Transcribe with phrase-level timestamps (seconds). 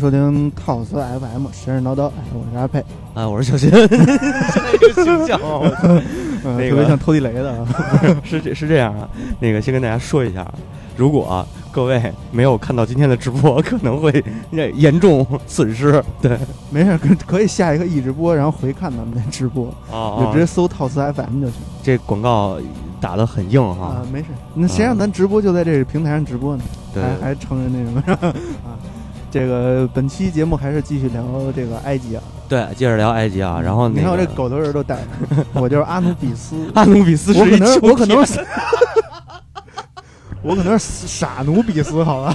[0.00, 2.82] 收听 cos FM 神神叨叨，哎，我是阿佩，
[3.12, 6.02] 哎，我是小新，现在这个形象啊，
[6.56, 7.52] 那个特别像偷地雷的。
[7.52, 7.66] 啊，
[8.24, 9.06] 是这是这样啊，
[9.40, 10.50] 那个先跟大家说一下，
[10.96, 12.00] 如果、啊、各位
[12.32, 14.24] 没有看到今天的直播，可能会
[14.74, 16.02] 严重损失。
[16.22, 16.38] 对，
[16.70, 21.54] 没事，可可以下一个一直播，然后回看咱们的直播，啊就直接搜 cos FM 就行。
[21.82, 22.56] 这广告
[23.02, 26.64] 打得很硬哈、啊，没事，那谁让咱直播就在这个平台上直播呢？
[26.94, 28.02] 对，还还承认那什么？
[28.06, 28.28] 是吧？
[28.64, 28.72] 啊，
[29.30, 31.22] 这个本期节目还是继续聊
[31.54, 38.46] 这个埃及啊，对，接着聊埃及啊，然后、那个、你看我这狗头人都带着，我就是阿努比斯， 阿努比斯我可能我可能天
[40.42, 42.34] 我可能是傻努比斯， 好吧？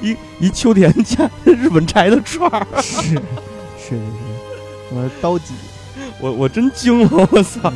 [0.00, 3.16] 一一秋田加日本柴的串儿，是是是。
[3.90, 4.00] 是，
[4.94, 5.52] 我是刀戟，
[6.20, 7.70] 我我真惊了，我操！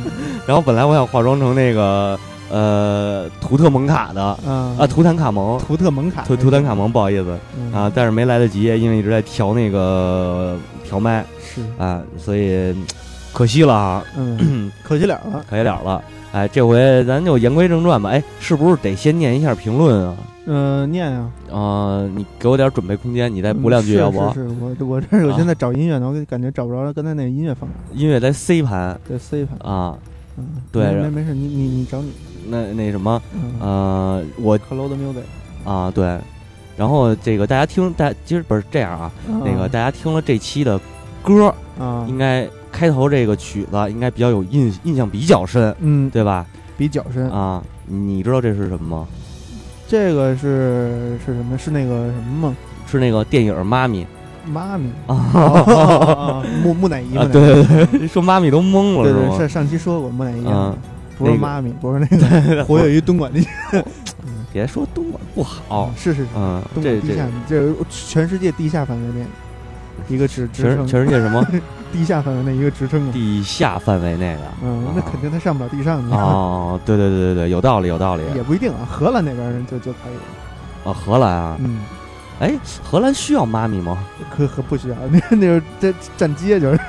[0.47, 2.17] 然后本来我想化妆成那个
[2.55, 5.59] 呃图特蒙卡的啊啊图坦卡蒙。
[5.59, 12.85] 图特蒙卡，图图坦卡蒙，不好意思嗯啊，但是没来得及，因为一直在调那个调麦是，啊，所以嗯
[13.33, 15.43] 可惜了啊，嗯， 可惜了了。
[15.49, 16.01] 可惜了了。
[16.31, 18.09] 哎，这回咱就言归正传吧。
[18.09, 20.15] 哎，是不是得先念一下评论啊？
[20.47, 24.19] 嗯，念呀，呃，你给我点准备空间，你再补两句，要不？
[24.33, 29.57] 是是，我我这儿我啊现在找音乐呢，我感觉找不着刚才那个音乐放哪，音乐在 C 盘在 C 盘。
[29.59, 29.97] 啊，
[30.37, 32.11] 嗯，对没没没事，你你你找你，
[32.47, 35.23] 那那什么，嗯呃，我，Hello 的 music，
[35.69, 36.17] 啊对，
[36.77, 39.11] 然后这个大家听，大其实不是这样啊，
[39.43, 40.79] 那个大家听了这期的
[41.23, 46.45] 歌，啊，应该开头这个曲子应该比较有印印象比较深，嗯，对吧？
[46.77, 47.29] 比较深。
[47.31, 49.07] 啊，你知道这是什么吗？
[49.87, 51.57] 这个是是什么？
[51.57, 52.55] 是那个什么吗？
[52.87, 54.05] 是那个电影《妈咪
[54.45, 59.37] 妈咪》 啊，木木乃伊，对对对，说妈咪都懵了对对？
[59.37, 60.75] 上上期说过木乃伊嗯，
[61.17, 62.17] 不是妈咪，不是那
[62.55, 63.49] 个 活跃于东莞地区，
[64.51, 69.25] 别说东莞不好，是是是，嗯，地下，这是全世界地下范围内
[70.07, 71.45] 一个职称，全世界什么
[71.91, 73.11] 地下范围内一个职称啊。
[73.13, 74.41] 地下范围内的？
[74.63, 78.87] 嗯，那肯定他上不了地上，你看哦，对对对对对，有道理有道理也不一定啊。
[78.89, 80.13] 荷兰那边人就就可以
[80.85, 81.79] 了，啊，荷兰啊，嗯，
[82.39, 82.53] 哎，
[82.83, 83.97] 荷兰需要妈咪吗？
[84.35, 86.79] 可可不需要，那那就是这站街就是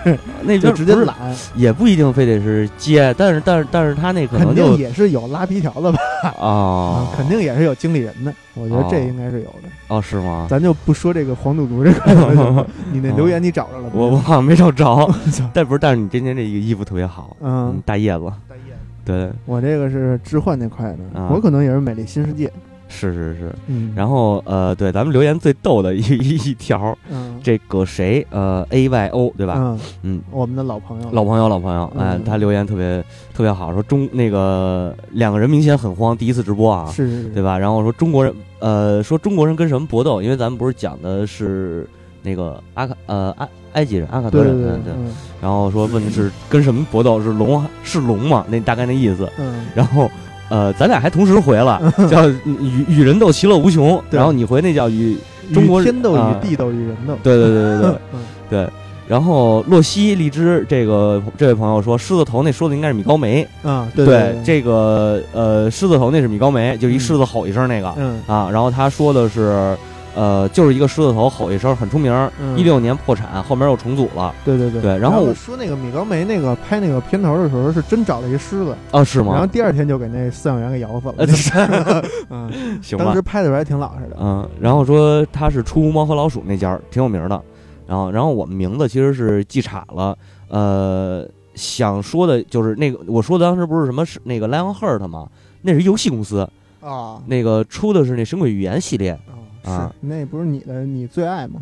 [0.43, 1.15] 那边就直接不是揽，
[1.55, 5.99] 也不一定非得是接，但是但是但是他那可能肯定也是有拉皮条的吧？
[6.41, 9.69] 啊啊，，肯定也是有经理人的，我觉得这哦应该是有的。
[9.89, 10.47] 哦是吗？
[10.51, 13.91] 咱就不说这个黄赌毒这个了， 你那留言你找着了吗？
[13.95, 15.09] 我我好像没找着，
[15.55, 22.51] 但不是，但是你今天这个衣服特别好，嗯，大叶子，大叶子对，我这个是置换那块的，啊我可能也是美丽新世界。
[22.89, 23.55] 是是是。
[23.67, 29.55] 嗯，然后呃，对，咱们留言最逗的一 一一条，嗯，这个谁呃 A Y O 对吧？
[29.59, 33.03] 嗯，嗯，我们的老朋友，老朋友老朋友，哎嗯，他留言特别
[33.35, 37.59] 特别好，说中那个两个人明显很慌，第一次直播啊，是是是，对吧？
[37.59, 40.23] 然后说中国人，呃，说中国人跟什么搏斗？
[40.23, 41.89] 因为咱们不是讲的是
[42.23, 44.93] 那个阿卡呃埃埃及人阿卡德人，对对对对。
[44.97, 47.21] 嗯然后说问的是跟什么搏斗？
[47.23, 48.45] 是龙是龙吗？
[48.49, 49.31] 那大概那意思。
[49.39, 50.11] 嗯，然后
[50.49, 51.81] 呃，咱俩还同时回了，
[52.11, 54.03] 叫与与人斗其乐无穷。
[54.11, 55.17] 然后你回那叫与
[55.53, 58.69] 中国与天斗啊与地斗与人斗，对对对对对 嗯对。
[59.09, 63.47] 然后洛西荔枝这个这位朋友说，狮子头那说的应该是米高梅。
[63.63, 67.95] 啊，对对，这个呃狮子头那是米高梅，就一嗯狮子吼一声那个。
[67.97, 69.77] 嗯啊，然后他说的是，
[70.17, 72.11] 呃，就是一个狮子头吼一声很出名，
[72.41, 74.35] 嗯一六年破产，后面又重组了。
[74.47, 79.47] 对对对对然后我说那个米高梅那个拍那个片头的时候，是真找了一狮子，啊，是吗然后？
[79.47, 82.05] 第二天就给那饲养员给咬死呃，了。
[82.31, 82.51] 嗯，
[82.83, 83.21] 行吧当时。
[83.21, 84.17] 拍的时候还挺老实的。
[84.19, 87.43] 嗯，然后说他是出猫和老鼠那家，挺有名的。
[87.87, 90.17] 然后，然后我们名字其实是记岔了。
[90.49, 95.29] 呃，想说的就是那个，我说的当时不是什么是那个 Lionheart 吗？
[95.63, 96.49] 那是游戏公司，
[96.81, 99.19] 啊那个出的是那《神鬼语言》系列。
[99.67, 101.61] 啊，啊是那不是你的你最爱吗？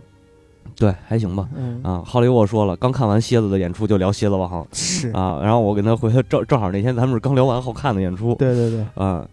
[0.76, 1.48] 对，还行吧。
[1.54, 9.24] 嗯，啊，浩里沃说了，刚看完蝎子的演出就聊蝎子王是，啊，然后我跟他回他正正好那天咱们是刚聊完好看的演出，对对对，啊，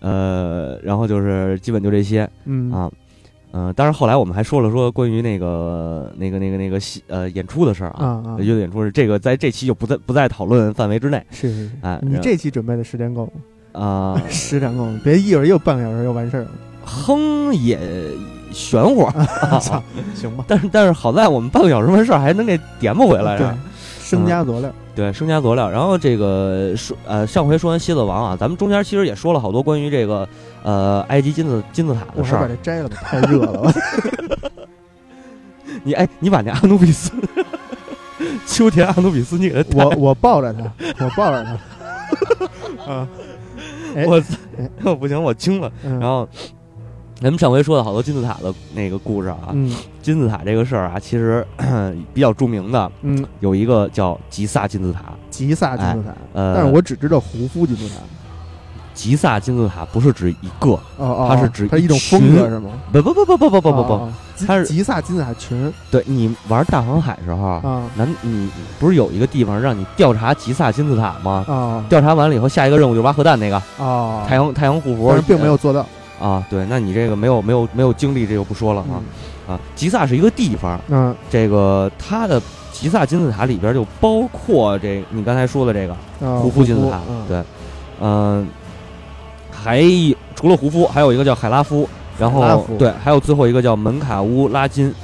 [0.00, 2.90] 呃，然后就是基本就这些嗯啊，
[3.52, 11.70] 嗯、当然后来我们还说了说关于那个那个那个那个戏呃演出的事儿啊啊，乐队演出是这个在这期就不在不在讨论范围之内是是是。
[11.82, 13.24] 哎你这期准备的时间够
[13.72, 13.80] 吗？
[13.80, 14.88] 啊， 时间够？
[15.04, 16.50] 别一会儿又半个小时又完事儿了。
[16.88, 17.78] 哼也
[18.52, 19.06] 玄乎，
[19.60, 19.82] 操，
[20.16, 23.54] 行吧，但是但是好在我们半个小时完事儿还能给点不回来对着。，
[24.00, 24.70] 生加佐料。
[24.94, 25.70] 对，生加佐料。
[25.70, 30.26] 然后这个说呃，上回说完蝎子王啊，咱们中间其实也说了好多关于这个
[30.62, 32.48] 呃埃及金字金字塔的事儿。
[32.48, 33.72] 这摘了吧，太热了。
[35.84, 37.12] 你哎，你把那阿努比斯
[38.46, 40.60] 秋田阿努比斯你给他我我抱着他，
[41.04, 42.92] 我抱着他。
[42.92, 43.06] 啊，
[43.94, 44.20] 哎我
[44.82, 45.70] 我不行，我惊了。
[45.84, 46.26] 嗯然后
[47.20, 51.44] 咱们上回说的好多金字塔的那个故事啊，嗯金字塔这个事儿啊，其实
[52.14, 55.00] 比较著名的嗯，有一个叫吉萨金字塔。
[55.30, 57.96] 吉萨金字塔，呃，但是我只知道胡夫金字塔。
[58.94, 62.70] 吉萨金字塔不是指一个，哦哦，它是指它一种一群风格是吗？
[62.92, 68.48] 不不不不不不不不不，哦，吉它是吉萨金字塔群对你玩大航海时候，啊难你
[68.78, 71.44] 不是有一个地方让你调查吉萨金字塔吗？
[71.48, 75.84] 啊调查完了以后，下一个任务就是挖核弹那个啊，太阳太阳护符并没有做到
[76.20, 76.44] 啊。
[76.50, 79.00] 对，那你这个没有没有没有经历，这就不说了啊
[79.48, 79.60] 啊。
[79.74, 82.40] 吉萨是一个地方，嗯这个它的
[82.72, 85.92] 吉萨金字塔里边就包括这你刚才说的这个
[86.26, 87.42] 啊，胡夫金字塔，嗯对，
[88.00, 88.48] 嗯、
[89.50, 89.82] 还
[90.36, 91.88] 除了胡夫，还有一个叫海拉夫，
[92.18, 94.94] 然后对，还有最后一个叫门卡乌拉金，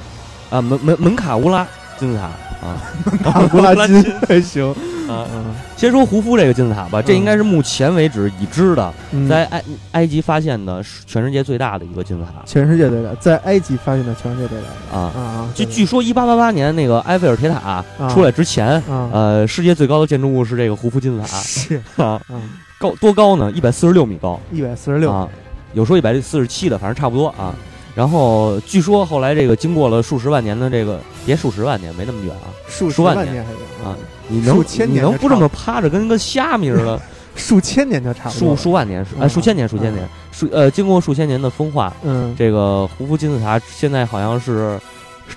[0.49, 1.67] 啊门门门卡乌拉
[1.97, 2.29] 金字塔
[2.65, 2.81] 啊。
[3.23, 4.69] 卡布 拉金还行。
[5.07, 5.27] 啊。
[5.33, 5.53] 嗯。
[5.77, 12.41] 先说胡夫这个金字塔吧，这应该是目前为止已知的，嗯，在埃埃及发现的是全世界最大的一个金字塔。
[12.45, 14.97] 全世界最大，在埃及发现的全世界最大的。
[14.97, 15.11] 啊。
[15.15, 17.85] 啊，对据据说，一八八八年那个埃菲尔铁塔啊。
[18.09, 19.09] 出来之前，啊。
[19.11, 21.37] 呃，世界最高的建筑物是这个胡夫金字塔。
[21.37, 21.75] 是。
[22.01, 22.41] 啊，啊，
[22.79, 23.51] 高多高呢？
[23.51, 24.39] 一百四十六米高。
[24.51, 25.27] 一百四十六啊，
[25.73, 27.53] 有说一百四十七的，反正差不多啊。
[27.95, 32.51] 然后据说后来这个经过了数十万年的这个，别数十万年，没那么远啊。
[32.67, 33.95] 数十万年年还行啊，
[34.27, 34.63] 你能
[34.93, 37.01] 你能不这么趴着跟个虾米似的？
[37.35, 39.21] 数千年就差不多数，数万年，数嗯。
[39.23, 44.79] 哎数千年，数千年，数呃经过数千年的风化，嗯，这个胡夫金字塔现在好像是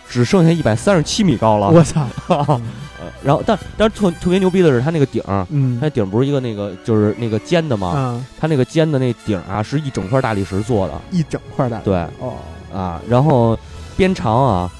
[0.08, 1.68] 只剩下一百三十七米高了。
[1.70, 2.60] 我操， 呃
[3.22, 5.78] 然后但但是特特别牛逼的是，它那个顶儿，嗯。
[5.80, 7.94] 它顶不是一个那个就是那个尖的吗？
[7.96, 10.94] 嗯，它那个尖的那顶啊，是一整块大理石做的。
[11.10, 12.34] 一整块大，对，哦，
[12.72, 13.58] 啊，然后
[13.96, 14.70] 边长啊，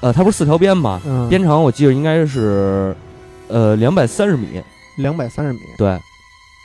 [0.00, 1.00] 呃，它不是四条边吗？
[1.06, 2.94] 嗯，边长我记得应该是
[3.48, 4.62] 呃两百三十米，
[4.98, 5.98] 两百三十米，对。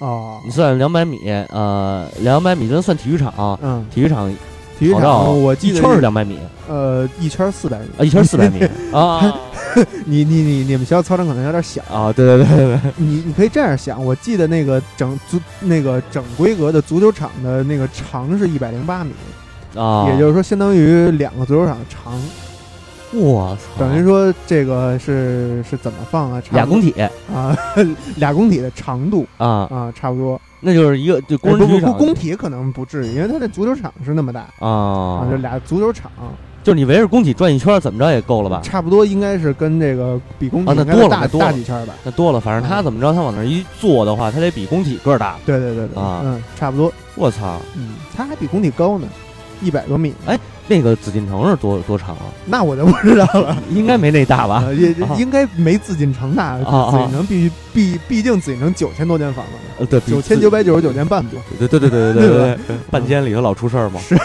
[0.02, 0.40] 哦。
[0.46, 1.20] 你，算两百米，
[1.50, 4.32] 呃，两百米咱算体育场，嗯，体育场
[4.78, 6.38] 体育场我记得一圈是两百米
[6.68, 8.60] 呃一圈四百米啊，一圈四百米
[8.92, 9.34] 啊
[10.06, 19.12] 你你你你们学校操场可能有点小，啊，对对对对对，你你可以这样想，我记得那个整足那个整规格的足球场的那个长是一百零八米，
[19.76, 22.14] 啊，也就是说相当于两个足球场长，
[23.14, 26.42] 我操，等于说这个是是怎么放啊？
[26.52, 26.94] 俩工体
[27.34, 27.58] 啊，
[28.18, 30.40] 俩工体的长度啊，啊，差不多。
[30.64, 36.10] 那就是一个就工人体育场工体可能不至于，因为它的足球场是那么大啊啊，就俩足球场，
[36.64, 38.62] 就是你围着工体转一圈，怎么着也够了吧？
[38.64, 41.94] 差不多应该是跟这个比工体啊那多了大几圈吧。
[42.04, 45.36] 那多了，反正他啊怎么着，他往那儿一坐的话，他得比工体个儿大。
[45.46, 49.08] 对对对对，啊嗯，差不多，我操，嗯，他还比工体高呢，
[49.62, 50.14] 一百多米。
[50.68, 52.26] 那个紫禁城是多多长啊？
[52.46, 54.64] 那我就不知道了，应该没那大吧？
[54.78, 56.58] 也应该没紫禁城大。
[56.58, 56.64] 紫
[56.98, 59.44] 禁城必须毕毕竟紫禁城九千多间房
[59.78, 61.30] 子，对，九千九百九十九间半吧。
[61.60, 64.00] 对对对对对对对，半间里头老出事儿吗？
[64.08, 64.18] 是。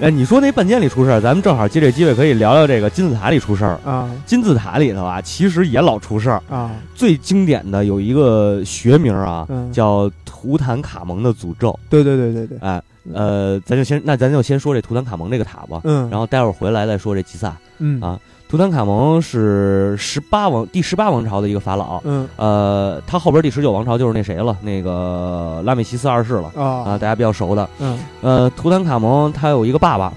[0.00, 4.08] 哎，你说那半间里出事儿，咱们正好借这机会可以聊聊这个金字塔里出事儿啊。
[4.24, 6.70] 金字塔里头啊，其实也老出事儿啊。
[6.94, 11.78] 最经典的有一个学名啊，叫图坦卡蒙的诅咒。
[11.90, 12.82] 对对对对对，哎，
[13.12, 17.54] 呃，咱就先那咱就先说这图坦卡蒙这个塔吧，嗯，然后待会儿回来再说这吉萨。
[17.78, 18.18] 嗯啊
[18.48, 27.68] 图坦卡蒙是十八王第十八王朝的一个法老，嗯呃，他后边第十九王朝就是那谁了，那个拉美西斯二世了啊，啊大家比较熟的。
[27.78, 30.12] 嗯，呃，图坦卡蒙他有一个爸爸，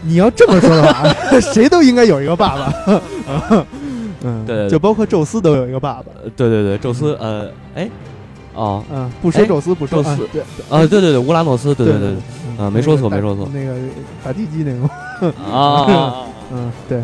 [0.00, 2.72] 你要这么说的话， 谁都应该有一个爸爸。
[4.24, 6.06] 嗯，对就包括宙斯都有一个爸爸。
[6.24, 7.88] 呃对对对，宙斯，呃，哎，
[8.58, 10.42] 哦，嗯，不说哎宙斯，不说宙斯啊对。
[10.68, 12.16] 啊，对对对，乌拉诺斯，对对对对
[12.56, 13.48] 对，啊没说错没说错。
[13.52, 13.74] 那个
[14.24, 16.24] 打地基那个，啊。
[16.50, 17.00] 嗯，对。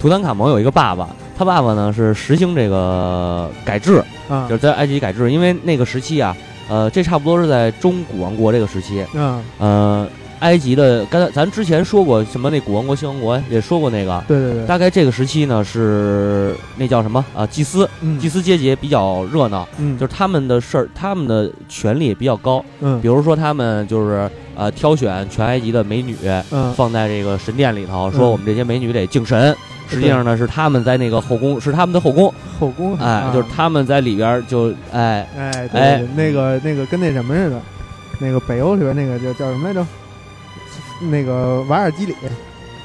[0.00, 6.34] 图坦卡蒙有一个爸爸，他爸爸呢是实行这个改制，啊就是在埃及改制，因为那个时期啊，
[6.68, 10.08] 呃，这差不多是在中古王国这个时期，嗯，呃，
[10.44, 17.24] 埃及的，刚才咱之前说过什么那古王国、新王国也说过那个，对对对，大概这个时期呢是那叫什么？
[17.34, 17.46] 啊？
[17.46, 18.18] 祭司，嗯。
[18.18, 19.98] 祭司阶级比较热闹，嗯。
[19.98, 22.62] 就是他们的事儿，他们的权力也比较高。
[22.80, 23.00] 嗯。
[23.00, 26.14] 比如说，他们就是呃挑选全埃及的美女，
[26.50, 26.70] 嗯。
[26.74, 29.56] 放在这个神殿里头，说嗯我们这些美女得敬神。
[29.88, 33.30] 实际上呢，是他们在那个后宫，是他们的后宫，后宫哎，啊。
[33.32, 36.04] 就是他们在里边就哎哎对哎。
[36.14, 37.58] 那个那个跟那什么似的，
[38.18, 39.86] 那个北欧里边那个叫叫什么来着？
[41.00, 42.14] 那个瓦尔基里，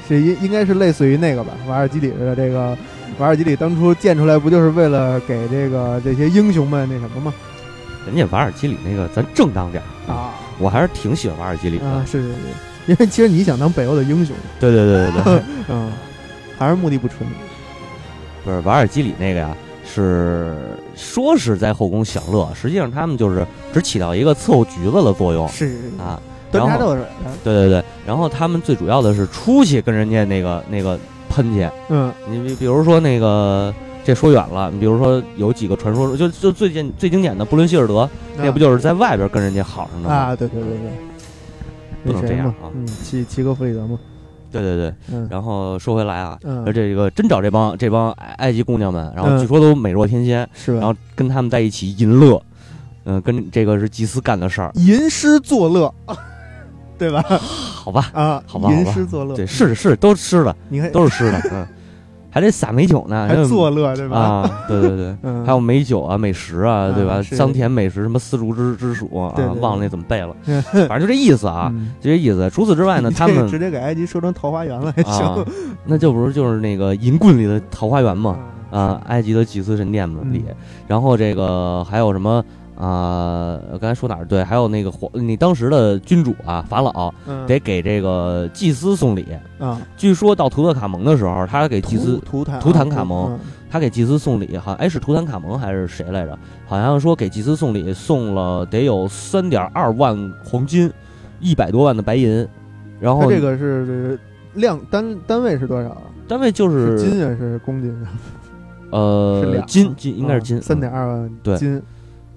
[0.08, 1.52] 是应应该是类似于那个吧？
[1.68, 2.76] 瓦尔基里的这个
[3.18, 7.34] 瓦尔基里当初建出来不就是为了给这个这些英雄们那什么吗？
[8.06, 11.86] 人家瓦尔基里那个咱正当点儿，啊我还是挺喜欢瓦尔基里的。
[11.86, 12.34] 啊，是是是，
[12.86, 15.92] 因为其实你想当北欧的英雄，对对对对对， 嗯，
[16.58, 17.18] 还是目的不纯。
[18.42, 20.56] 不是瓦尔基里那个呀，是
[20.96, 26.20] 说是在后宫享乐，实际上他们就是只起到一个伺候橘子的作用是啊。
[26.50, 27.04] 端茶然后倒水，
[27.44, 32.12] 对对对，然后他们最主要的是出去跟人家那个那个喷去，嗯。
[32.28, 33.72] 你比比如说那个。
[34.02, 40.14] 这说远了，你比如说有几个传说，就就最近最经典的布伦希尔德，那不就是在外边跟人家好上的吗？
[40.14, 40.90] 啊，对对对对，
[42.04, 42.72] 不能这样啊。
[42.74, 43.98] 嗯，齐齐格弗里德嘛，
[44.50, 44.94] 对对对。
[45.12, 45.28] 嗯。
[45.30, 50.78] 然后说回来啊，嗯，这个真找这帮这帮埃埃及姑娘们，然后嗯据说都美若天仙，是吧？
[50.80, 52.42] 然后跟他们在一起淫乐，
[53.04, 55.94] 嗯、跟这个是祭司干的事儿，吟诗作乐，
[57.00, 57.24] 对吧？
[57.82, 58.10] 好吧？
[58.12, 61.66] 啊，好吧吟诗作乐，对，是是都是诗的，你看都是诗的，嗯，
[62.30, 64.18] 还得撒美酒呢，还作乐，对吧？
[64.18, 65.16] 啊，对对对。
[65.22, 67.22] 嗯， 还有美酒啊、美食啊，啊对吧？
[67.22, 70.36] 是香甜美食，什么丝竹之之属啊，对对对忘了那怎么背了，
[70.86, 72.48] 反正就这意思啊，嗯就这意思。
[72.50, 75.46] 除此之外呢，他们直接给埃及说成桃花源了，还啊行，
[75.86, 78.38] 那就不是就是那个银棍里的桃花源嘛，
[78.70, 80.54] 啊啊，埃及的祭司神殿嘛里，嗯
[80.86, 82.44] 然后这个还有什么
[82.80, 83.60] 啊？
[83.72, 84.24] 刚才说哪儿？
[84.24, 89.26] 对，还有那个皇，你当时的君主啊，法老嗯得给这个祭司送礼。
[89.58, 93.38] 啊，据说到图特卡蒙的时候，他给祭司图图坦图坦卡蒙嗯
[93.70, 96.36] 他给祭司送礼，好像哎是图坦卡蒙还是谁来着？
[96.66, 100.90] 好像说给祭司送礼送了得有三点二万黄金，
[101.38, 102.46] 一百多万的白银，
[102.98, 104.18] 然后这个是
[104.54, 106.02] 量单单位是多少啊？
[106.26, 108.10] 单位就是是斤啊，是公斤啊？
[108.10, 111.80] 是呃两金金应该是金啊三点嗯二万对斤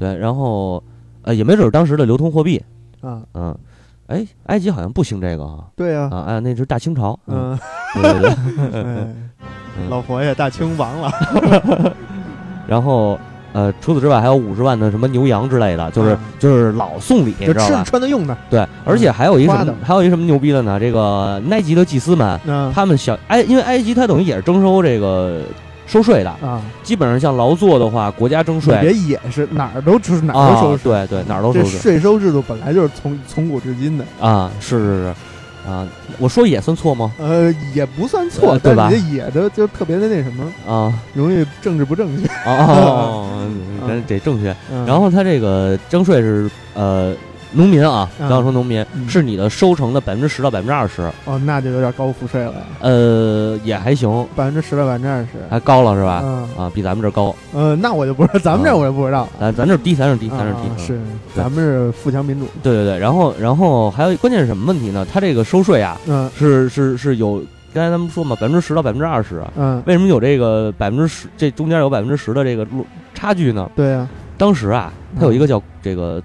[0.04, 0.84] 对，然后
[1.22, 2.62] 呃也没准儿当时的流通货币，
[3.02, 3.56] 啊，嗯，
[4.08, 7.58] 哎埃及好像不兴这个啊对呀，啊哎那是大清朝，嗯，
[7.96, 11.12] 对对对，老佛爷大清亡了，
[12.68, 13.18] 然后
[13.54, 17.84] 呃除此之外还有五十万的什么牛羊之类的，就是啊就是老送礼，就吃知道吧？
[17.86, 20.78] 穿的用的，对，而且还有一什么还有一什么牛逼的呢？
[20.80, 25.42] 这个 埃及的祭司们，嗯他们想埃，因为埃及它等于也是征收这个
[25.86, 28.78] 收税的，啊，基本上像劳作的话，国家征税。
[28.82, 31.80] 别也是哪儿都是哪儿啊都收，税，对对，哪儿都收税。
[31.80, 35.14] 税收制度本来就是从从古至今的，啊，是是是。
[35.66, 35.88] 啊，
[36.18, 37.14] 我说也算错吗？
[37.18, 38.92] 呃，也不算错呃，对吧？
[39.14, 40.94] 也的就特别的那什么，啊。
[41.14, 42.30] 容易政治不正确。
[42.46, 43.48] 哦
[43.88, 44.54] 得得正确。
[44.70, 47.14] 嗯然后他这个征税是呃，
[47.54, 48.28] 农民啊，嗯。
[48.28, 49.08] 刚刚说农民嗯。
[49.08, 56.22] 是你的收成的百分之十到百分之二十，哦，那就有点高赋税了，呃，也还行，百分之十到百分之二十，还高了是吧？
[56.24, 56.50] 嗯。
[56.58, 60.84] 啊，比咱们这儿高，呃，那我就不知道，咱们这儿我也不知道，咱咱这儿低，咱这儿低，咱这儿低。
[60.84, 61.00] 是，
[61.36, 65.06] 咱们是富强民主，对对对，然后然后还有关键是什么问题呢？
[65.12, 66.30] 它这个收税啊，嗯。
[66.38, 67.44] 是是是有，
[67.74, 71.28] 刚才咱们说嘛，百分之十到百分之二十，嗯，为什么有这个百分之十？
[71.38, 73.70] 这中间有百分之十的这个落差距呢？
[73.76, 74.08] 对呀，
[74.38, 76.22] 当时啊，它有一个叫这个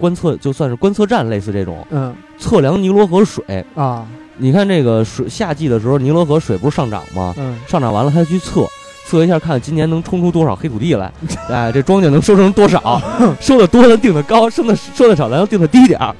[0.00, 3.64] 观测，就算是观测站类似这种嗯测量尼罗河水。
[3.74, 4.06] 啊，
[4.38, 7.34] 你看这个水夏季的时候，尼罗河水不是上涨吗？
[7.38, 8.66] 嗯上涨完了，他去测。
[9.06, 11.12] 测一下，看今年能冲出多少黑土地来，
[11.50, 13.02] 哎，这庄稼能收成多少？
[13.40, 16.14] 收的多咱定的高，收的收的少咱要定的低点儿。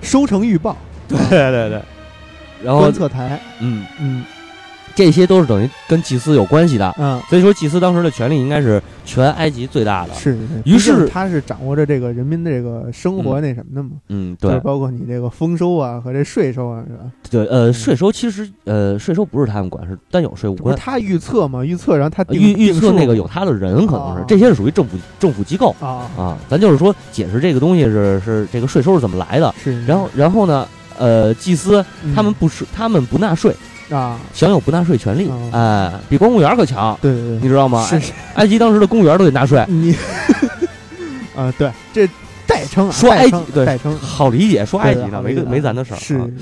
[0.00, 0.76] 收成预报，
[1.08, 1.82] 对对对。
[2.62, 4.24] 然后观，测台，嗯，嗯
[4.98, 6.92] 这些都是等于跟祭司有关系的。
[6.98, 10.14] 嗯，所以说，祭司当时的权力应该是全埃及最大的。
[10.14, 17.04] 是，是于是他是掌握着这个人民的这个生活那什么的嘛，嗯，对就是包括你这个丰收啊和这税收啊，是吧？
[17.30, 20.74] 对，呃，税收其实呃，税收不是他们管，是单有税务官。
[20.74, 26.36] 他预测嘛，预测，然后他预预测那个有他的人，可能是哦这些是属于政府政府机构啊，啊。
[26.48, 29.54] 咱就是说解释这个东西是是这个税收是怎么来的。
[29.62, 30.66] 是，然后然后呢，
[30.98, 33.54] 呃，祭司嗯他们不是他们不纳税，
[33.90, 37.84] 啊，享有不纳税权利哦，哎，比公务员可强，对对对，你知道吗？
[37.86, 39.64] 是是埃及当时的公务员都得纳税。
[39.68, 39.94] 你
[41.34, 42.06] 啊，对，这
[42.46, 46.00] 代称啊，说埃及对代称，好理解，说埃及呢，没没咱的事儿啊。
[46.00, 46.32] 是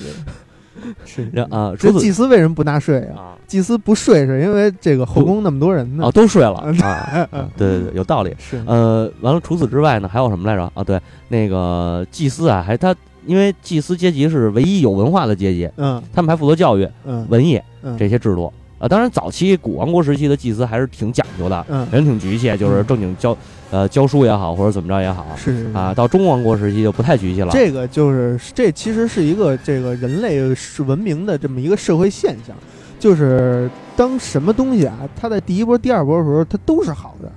[1.05, 3.19] 是啊，这祭司为什么不纳税啊？
[3.19, 6.11] 啊祭司不税是因为这个后宫那么多人呢哦，。
[6.11, 8.35] 都睡了 啊对对对，有道理。
[8.41, 10.65] 是，呃，完了，除此之外呢，还有什么来着？
[10.75, 12.93] 啊，对，那个祭司啊，还他
[13.27, 18.53] 因为祭司阶级是唯一有文化的阶级，嗯他们还负责教育、嗯文艺嗯这些制度。
[18.79, 23.35] 啊，当然，早期古王国时期的祭司还是挺讲究的，嗯，人挺局气，就是正经教
[23.71, 25.95] 呃教书也好，或者怎么着也好是是啊。
[25.95, 27.49] 到中王国时期就不太局气了。
[27.51, 32.55] 这个就是这其实是一个这个人类是文明的这么一个社会现象，
[33.01, 37.33] 就是当什么东西啊，它在第一波、第二波的时候，它都是好的。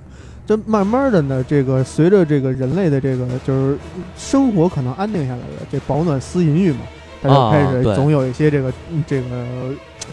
[0.50, 3.78] 这慢慢的呢，这个随着这个人类的这个就是
[4.18, 6.78] 生活可能安定下来了，这保暖思淫欲嘛，
[7.22, 9.46] 他就啊开始总有一些这个、嗯这个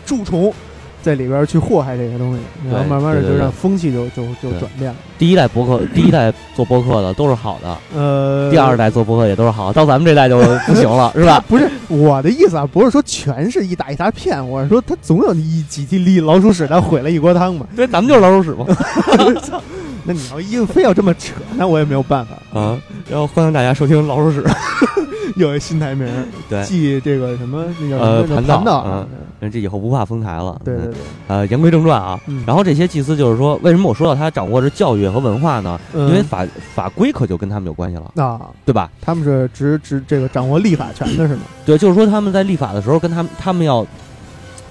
[0.06, 0.54] 蛀虫
[1.02, 4.98] 在里边去祸害这些东西，然后慢慢的就让风气就就就转变了。
[5.18, 11.44] 第一代博客，第一代做博客的都是好的，呃，第二代做博客也都是好，到咱们这代就不行了， 是吧？
[11.48, 17.66] 不是我的意思啊，不是说全是一大一大片，我是说他总有一几粒老鼠屎，他毁了一锅汤嘛。
[17.76, 18.68] 对，咱们就是老鼠屎嘛。
[20.08, 22.60] 那你要硬非要这么扯，那我也没有办法。
[22.60, 24.42] 啊，然后欢迎大家收听老鼠屎。
[25.36, 29.08] 有一新台名儿，对继这个什么那叫呃什么盘道道，嗯
[29.42, 30.60] 嗯这以后不怕封台了。
[30.62, 30.94] 嗯对对对，
[31.28, 35.78] 呃，言归正传啊，嗯然后这些祭司就是说，为什么我说到他掌握着教育和文化呢？
[35.94, 38.90] 嗯因为法法规可就跟他们有关系了，啊，对吧？
[39.02, 41.42] 他们是执执这个掌握立法权的是吗？
[41.66, 43.86] 对，就是说他们在立法的时候，跟他们他们要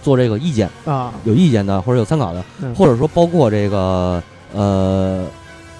[0.03, 4.21] 做这个意见，啊，有意见的或者有参考的，嗯或者说包括这个
[4.57, 5.25] 呃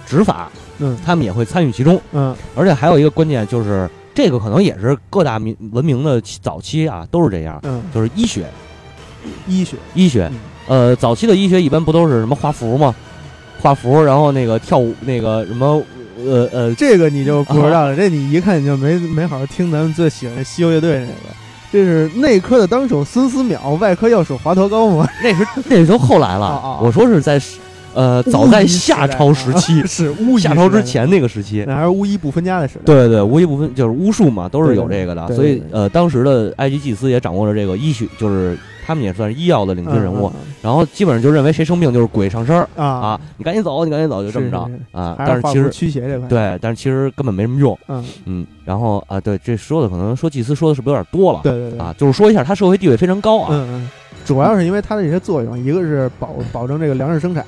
[0.07, 2.01] 执法，嗯他们也会参与其中。
[2.13, 8.47] 嗯而且还有一个关键就是，这个可能也是各大民文明的起早期啊都是这样，嗯，就是医学，
[9.49, 10.31] 医学，医学，
[10.69, 12.95] 嗯呃，早期的医学一般不都是什么画符吗？
[13.61, 15.83] 画符，然后那个跳舞，那个什么，
[16.25, 21.35] 呃呃，这个你就不知道啊了，这你一看你就没没好好听咱们最喜欢的西游乐队那个。
[21.73, 25.09] 这是内科的当手孙思邈，外科药手华佗高吗？
[25.23, 26.79] 那是那是都后来了。
[26.83, 27.41] 我说是在
[27.97, 31.65] 呃早在夏朝时期，是巫医夏朝之，前那个时期。
[31.67, 32.83] 那还是巫医不分家的时代。
[32.85, 35.27] 对对巫医不分就是巫术嘛，都是有这个的。
[35.35, 40.27] 所以呃，当时的埃及祭司也掌握了这个医学，就是他们也算是医药的领嗯，军人物。
[40.29, 45.15] 嗯然后基本上就认为谁生病就是鬼上身啊啊，你赶紧走，你赶紧走，就这么着啊。
[45.17, 47.79] 但是其实驱邪这块。，对，但是其实根本没什么用。
[47.87, 51.39] 嗯，嗯，然后啊，对，这说的可能说祭司说的是不是有点多了？
[51.45, 53.51] 对对对啊，就是说一下他社会地位非常高啊。
[53.53, 53.91] 嗯嗯，
[54.25, 57.47] 主要是因为它的一些作用，一个是保保证这个粮食生产，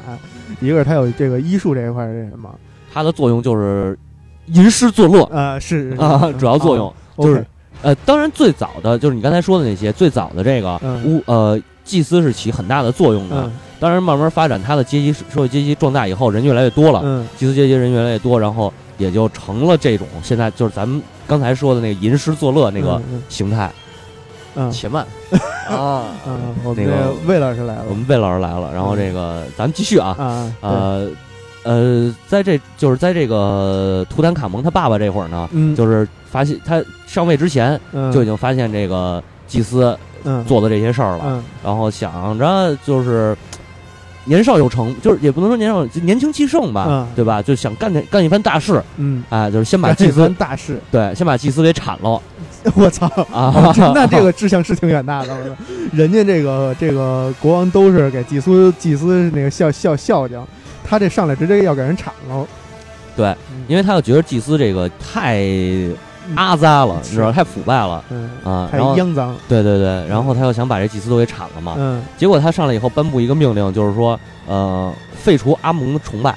[0.61, 2.49] 一个是它有这个医术这一块儿这什么，
[2.93, 3.99] 它的作用就是
[4.47, 7.45] 吟诗作乐啊，是是啊，是主要作用啊就是
[7.83, 13.45] 呃，当然最早的就是你刚才说的那些，最早的这个嗯巫呃祭司是起很大的作用的。
[13.45, 23.71] 嗯当然，慢慢发展，它的阶级社会阶级壮大以后，人越来越多了，嗯祭司阶级人越来越多，然后也就成了这种现在就是咱们刚才说的那个吟诗作乐那个嗯形态。
[24.59, 24.71] 嗯。
[24.71, 25.07] 且慢。
[25.69, 27.85] 啊，嗯，我们那个魏老师来了。
[27.91, 31.09] 我们魏老师来了，然后这个咱们继续啊，啊，呃
[31.63, 35.77] 呃，在这就是在这个图坦卡蒙他爸爸这会儿呢，嗯。
[35.77, 38.11] 就是发现他上位之前嗯。
[38.11, 39.95] 就已经发现这个祭司
[40.25, 40.43] 嗯。
[40.47, 41.45] 做的这些事儿了，嗯。
[41.63, 43.37] 然后想着就是
[44.25, 47.07] 年少有成，就是也不能说年少，就年轻气盛吧，嗯。
[47.15, 47.43] 对吧？
[47.43, 52.19] 就想干点干一番大事，嗯，哎，就是先把祭司大事，对，先把祭司给铲了
[52.77, 53.07] 我操！
[53.33, 55.37] 啊那这个志向是挺远大的！
[55.93, 60.41] 人家这个这个国王都是给祭司祭司那个孝孝孝敬，
[60.85, 62.47] 他这上来直接要给人铲了。
[63.17, 63.35] 对，
[63.67, 65.43] 因为他又觉得祭司这个太
[66.35, 69.35] 阿扎了，你知道，太腐败了嗯，啊，太肮脏。
[69.49, 76.35] 对对对，然后他又想把这祭司都给铲了嘛，嗯，结果他上来以后颁布一个命令，就是说，呃，废除阿蒙的崇拜。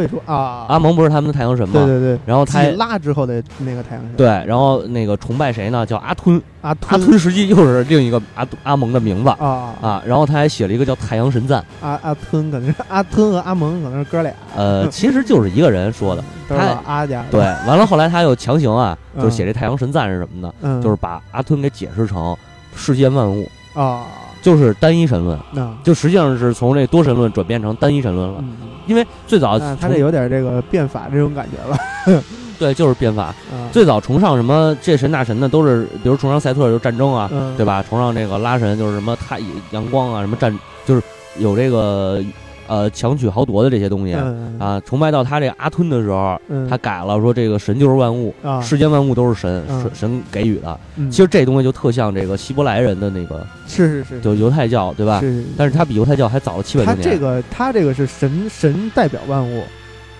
[0.00, 0.66] 废除啊！
[0.68, 1.74] 阿蒙不是他们的太阳神吗？
[1.74, 5.84] 对对对，然后他拉之后的那个太阳神，对，然后那个崇拜谁呢？
[5.84, 6.40] 叫阿吞。
[6.62, 10.02] 阿阿吞吞实际又是另一个阿阿蒙的名字啊啊。
[10.06, 16.22] 然后他还写了一个叫《太阳神赞》，阿阿吞可能是阿吞和阿蒙可能是哥俩，呃，其实就是一个人说的。
[16.48, 17.24] 他阿家。
[17.30, 20.52] 对， 完了后来他又强行啊，嗯就是写这《太阳神赞》是什么呢？
[20.60, 22.36] 嗯，就是把阿吞给解释成
[22.76, 24.04] 世间万物，啊，
[24.42, 28.36] 就是单一神论，那就实际上是从这多神论转变成单一神论了。
[28.40, 32.22] 嗯，因为最早他这有点这个变法这种感觉了。
[32.58, 33.34] 对就是变法，啊，
[33.72, 37.82] 最早崇尚什么这神那神的都是，比如崇尚赛特就是战争啊，嗯，对吧？
[37.88, 41.02] 崇尚这个拉神就是什么太阳光啊，什么战就是
[41.38, 42.22] 有这个
[42.70, 44.14] 呃强取豪夺的这些东西
[44.58, 44.80] 啊。
[44.86, 50.78] 崇拜到他这个阿吞的时候，嗯，他改了说这个神就是万物，啊，世间万物都是神，嗯神神给予的。
[50.94, 55.18] 嗯其实这东西就特像这个希伯来人的那个，是是是，就犹太教，对吧？
[55.20, 57.02] 是是，但是他比犹太教还早了七百年。
[57.02, 59.64] 这个他这个是神神代表万物，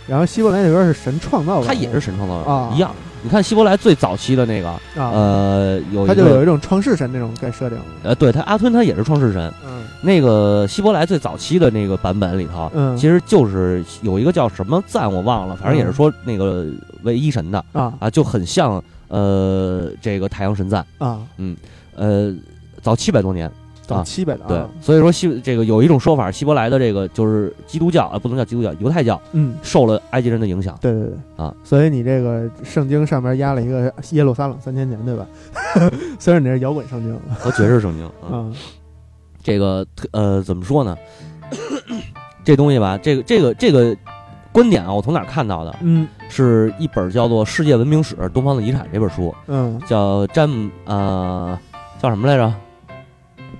[0.08, 2.92] 然后希伯来那边是神创造万物，他也是神创造的，啊一样。
[3.22, 4.80] 你看希伯来最早期的那个，啊，
[5.12, 9.52] 呃，有他一个就有一种创世神那种该设定，呃，对他阿吞他也是创世神。
[9.64, 16.66] 嗯那个希伯来最早期的那个版本里头，嗯，其实就是有一个叫什么赞我忘了，反正也是说那个
[17.02, 21.54] 为一神的啊啊，就很像呃这个太阳神赞，啊，嗯
[21.94, 22.34] 呃
[22.80, 23.50] 早七百多年。
[23.96, 30.76] 早七百的，对啊，所以说希这个有一种说法，希伯来的这个就是基督教啊，不能叫基督教，犹太教嗯，受了埃及人的影响。
[30.80, 35.26] 对对对啊，所以你这个圣经上面压了一个耶路撒冷三千年，对吧？
[36.18, 38.52] 虽然你是摇滚圣经和爵士圣经啊， 啊，
[39.42, 40.96] 这个呃怎么说呢？
[42.44, 43.96] 这东西吧，这个这个这个
[44.52, 45.76] 观点啊，我从哪儿看到的？
[45.82, 51.58] 嗯是一本叫做《世界文明史：东方的遗产》这本书，嗯，叫詹姆呃
[52.00, 52.54] 叫什么来着？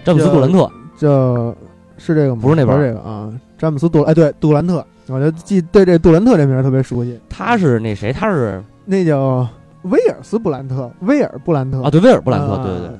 [0.05, 0.71] 詹姆斯杜兰特。
[0.99, 1.55] 这
[1.97, 2.43] 是这个吗？
[2.43, 8.13] 不是那本这个啊，詹姆斯杜哎对杜兰特，我就记对这杜兰特这名儿特别熟悉，他是那谁？
[8.13, 9.47] 他是那叫
[9.83, 12.99] 威尔斯布兰特，威尔布兰特啊，对，威尔布兰特，啊对对对，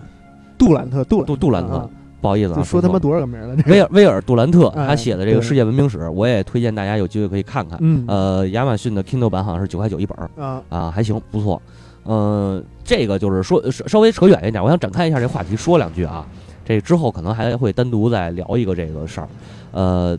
[0.57, 1.89] 杜兰特，杜杜杜兰特啊，
[2.23, 3.57] 不好意思啊，就说他妈多少个名儿了？
[3.57, 7.79] 这个威尔威尔杜兰特，哎他写的这个世界文明史，我也推荐大家有机会可以看看。
[7.83, 11.61] 嗯呃，亚马逊的 Kindle 版好像是九块九一本儿啊啊，还行，不错。
[12.07, 16.27] 嗯，这个就是说稍稍微扯远一点，我想展开一下这话题，说两句啊。
[16.71, 19.29] 这之后可能还会单独再聊一个这个事儿，
[19.73, 20.17] 呃，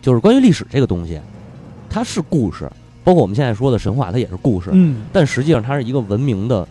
[0.00, 1.20] 就是关于历史这个东西，
[1.90, 2.70] 它是故事，
[3.02, 6.68] 包括我们现在说的神话，它也是故事，嗯，但实际上它是一个文明的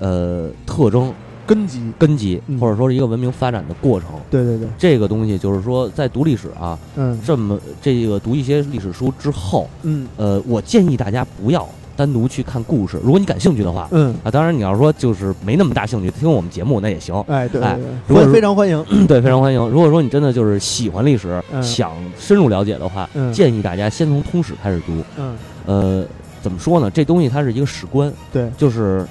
[0.00, 1.14] 呃特征
[1.46, 4.08] 根基，根基，嗯或者说是一个文明发展的过程。
[4.28, 13.88] 对对对，这个东西就是说，在读历史啊，嗯这么这个读一些历史书之后，嗯呃，我建议大家不要单独去看故事，如果你感兴趣的话。
[13.90, 17.60] 嗯，啊，当然，你要说就是没那么大兴趣，听我们节目那也行，哎，对
[18.06, 19.68] 如果，非常欢迎， 对，非常欢迎。
[19.68, 25.02] 如果说你真的就是喜欢历史，嗯想深入了解的话，嗯建议大家先从通史开始读。
[25.16, 26.06] 嗯，呃，
[26.42, 26.90] 怎么说呢？
[26.90, 29.06] 这东西它是一个史观，对，就是，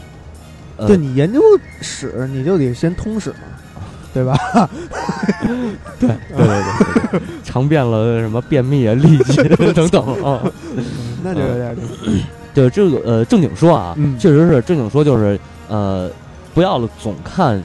[0.78, 1.42] 呃，对你研究
[1.82, 3.38] 史，你就得先通史嘛，
[4.14, 4.38] 对吧？
[6.00, 10.42] 对对对对对， 尝遍了什么便秘啊、痢疾等等啊。
[10.76, 10.84] 嗯
[11.24, 11.76] 那就有点儿
[12.54, 14.18] 对这个呃，正经说啊，嗯。
[14.20, 16.10] 确实是正经说，就是呃，
[16.54, 17.62] 不要总看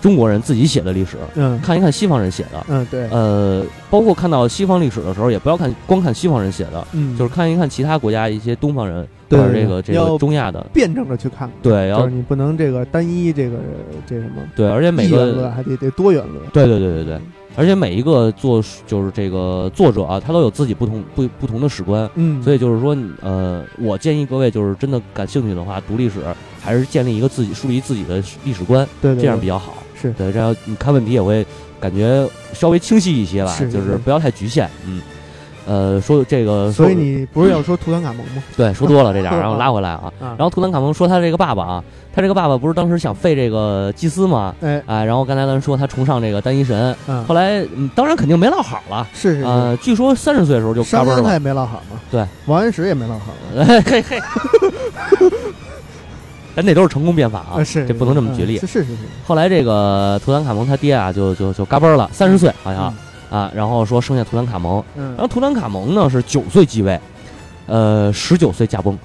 [0.00, 1.60] 中国人自己写的历史，嗯。
[1.60, 2.64] 看一看西方人写的。
[2.68, 13.58] 嗯，对，呃，包括看到西方历史的时候，也不要看光看西方人写的，嗯，就是看一看其他国家一些东方人或对者这个这要个中亚的，辩证着去看，对，要就是你不能这个单一这个
[14.06, 17.20] 这什么对，而且每一元论，个还得得多元论，对对对对对，
[17.58, 26.20] 而且每一个作就是这个作者啊，他都有自己不同不不同的史观，嗯，所以就是说，呃，我建议各位就是真的感兴趣的话，读历史
[26.62, 29.74] 还是建立一个自己树立自己的历史观，对对，对这样比较好。
[30.00, 31.44] 是对，这样你看问题也会
[31.80, 34.70] 感觉稍微清晰一些吧，就是不要太局限。
[34.86, 35.02] 嗯，
[35.68, 38.42] 呃，说这个，所以你不是要说图坦卡蒙吗？
[38.56, 40.10] 对说多了这点儿， 然后拉回来啊。
[40.18, 44.54] 啊，然后图坦卡蒙说他这个爸爸啊，他这个爸爸不是当时想废这个祭司吗？
[44.62, 49.06] 哎，哎，然后刚才咱说他崇尚这个单一神，嗯，后来嗯，当然肯定没落好了。
[49.12, 51.22] 是是是，呃，据说三十岁的时候就嘎嘣了。
[51.22, 54.18] 他也没落好嘛，对，王安石也没落好嘛，嘿 嘿嘿，
[56.56, 58.60] 咱这都是成功变法啊，啊是，这不能这么举例嗯。
[58.60, 62.92] 是是是是，后来这个图坦卡蒙他爹啊，就就就嘎嘣了，三十岁好像
[63.30, 66.98] 啊，然后说生下图坦卡蒙，嗯，然后图坦卡蒙呢是九岁继位，
[67.66, 68.98] 呃，十九岁驾崩，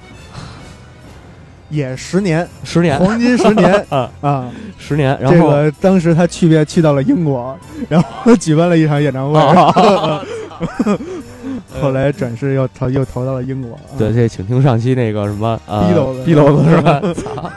[1.70, 7.56] 也十年，十年黄金十年 啊，啊，十年，然这后个当时他去别去到了英国，
[7.88, 10.22] 然后举办了一场演唱会，啊
[11.82, 17.00] 后来转世又投又投到了英国，啊对，这请听上期那个什么呃逼斗子逼斗子是吧？
[17.14, 17.50] 操，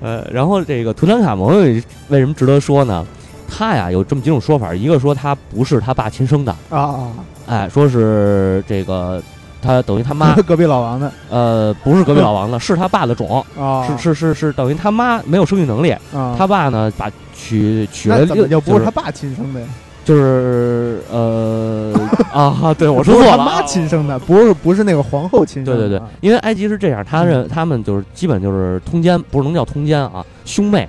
[0.00, 1.60] 呃，然后这个图坦卡蒙
[2.08, 3.04] 为什么值得说呢？
[3.46, 7.12] 他呀有这么几种说法，一个说他不是他爸亲生的，啊啊，
[7.46, 9.22] 哎，说是这个
[9.62, 11.10] 他等于他妈， 隔壁老王的。
[11.30, 19.66] 呃，不是隔壁老王的， 是他爸的种，啊，是是是是等于他妈没有生育能力，啊，他爸呢把娶娶了那怎么六，就就不是他爸亲生的呀？
[20.04, 21.92] 就是呃
[22.32, 30.88] 啊，对我说不错了，是他妈啊亲生的，不是不是那个皇后亲生的，对对对，因为埃及是这样，他认他们就是基本就是通奸，不是能叫通奸啊，兄妹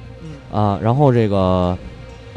[0.53, 1.75] 啊，然后这个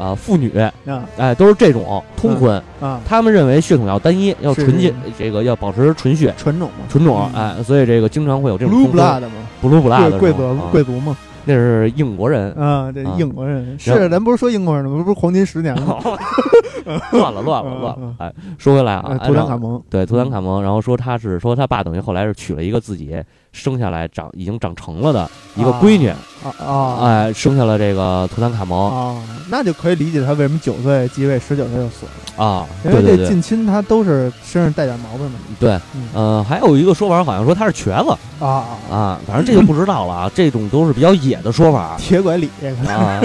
[0.01, 1.03] 啊妇女，啊。
[1.17, 2.61] 哎，都是这种通婚。
[2.79, 6.33] 啊，他们认为血统要单一，要纯洁，这个要保持纯血。
[6.37, 7.55] 纯种嘛，纯种，嗯。
[7.57, 13.15] 哎，所以这个经常会有这种，blue blood 嘛，不噜不辣的贵贵族贵族嘛，那是英国人，啊，这啊。
[13.17, 13.77] 英国人。
[13.77, 15.03] 是，咱不是说英国人吗？
[15.03, 15.99] 不是黄金十年吗？
[17.11, 18.15] 乱了乱了乱嗯了。
[18.17, 23.15] 哎，说回来啊呃，图坦卡蒙，对图坦卡蒙，然后说他是说他爸等于后来是娶了一个自己
[23.51, 26.97] 生下来长已经长成了的一个闺女，啊啊。
[27.01, 28.89] 哎，生下了这个图坦卡蒙。
[28.89, 32.05] 啊，那就可以理解他为什么九岁继位，十九岁就死
[32.37, 36.07] 了，啊，因为这近亲他都是身上带点毛病的对，嗯。
[36.13, 42.49] 呃，还有一个说法好像说他是瘸子啊啊，啊，反正这就不知道了啊，这种都是比较野的说法 铁拐李
[42.87, 43.21] 啊。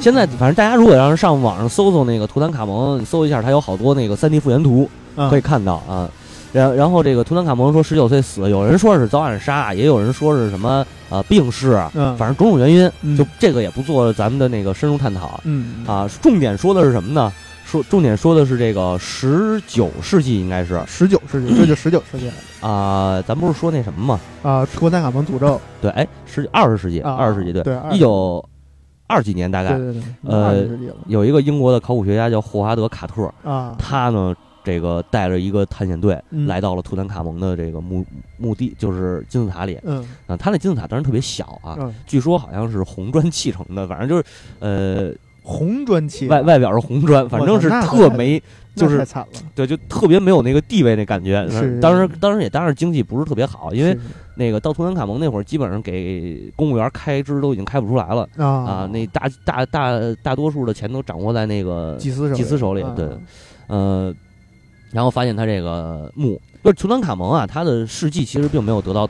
[0.00, 4.90] 现在反正大家如果要是上网上搜搜那个图坦卡蒙，你搜一下，它有好多那个三 D 复原图
[5.30, 6.08] 可以看到啊。
[6.52, 16.08] 然然后这个图坦卡蒙说十九岁死，有人说是遭暗杀，也有人说是什么呃病逝，嗯，反正种种原因，嗯就这个也不做咱们的那个深入探讨嗯啊。
[16.20, 17.32] 重点说的是什么呢？
[17.64, 24.20] 说重点说的是这个十九世纪应该是十九世纪，这就十九世纪了啊、咱不是说那什么吗？
[24.42, 28.44] 啊，图坦卡蒙诅咒对，哎，十二十世纪，啊，二十世纪对，对，一九
[29.06, 34.34] 二几年大概对对对，呃二十世纪了有一个英国的考古学家叫霍华德·卡特，啊，他呢
[34.64, 36.46] 这个带着一个探险队嗯。
[36.46, 38.04] 来到了图坦卡蒙的这个墓
[38.36, 39.78] 墓地，就是金字塔里。
[39.82, 40.06] 嗯。
[40.26, 40.36] 啊。
[40.36, 44.24] 他那金字塔当然特别小啊，嗯，据说好像是红砖砌成的，反正就是
[44.60, 48.40] 呃红砖砌外外表是红砖，反正是特没，
[48.76, 51.48] 就是太惨了，对，就特别没有那个地位那感觉。
[51.50, 51.80] 是。
[51.80, 53.98] 当时，当时也当然经济不是特别好，因为
[54.36, 58.28] 那个到图坦卡蒙那会儿，基本上给公务员开支都已经开不出来了。
[58.36, 58.46] 啊。
[58.46, 62.94] 啊，那大大大大多数的钱都掌握在那个祭司手祭司手里啊。
[62.96, 63.08] 对
[63.68, 64.14] 呃，
[64.92, 69.08] 然后发现他这个墓，就是图坦卡蒙啊，他的事迹其实并没有得到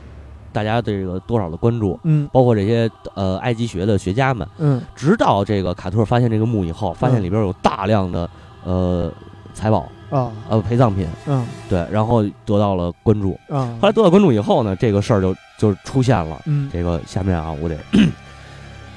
[0.51, 8.29] 大家这个多少的关注，嗯包括这些呃埃及学的学家们，嗯直到这个卡特发现这个墓以后，发现里边有大量的
[8.63, 9.11] 呃
[9.53, 13.37] 财宝啊呃陪葬品，嗯对，然后得到了关注。
[13.49, 16.41] 啊，后来得到关注以后呢，这个事儿就就出现了。
[16.45, 17.75] 嗯这个下面啊，我得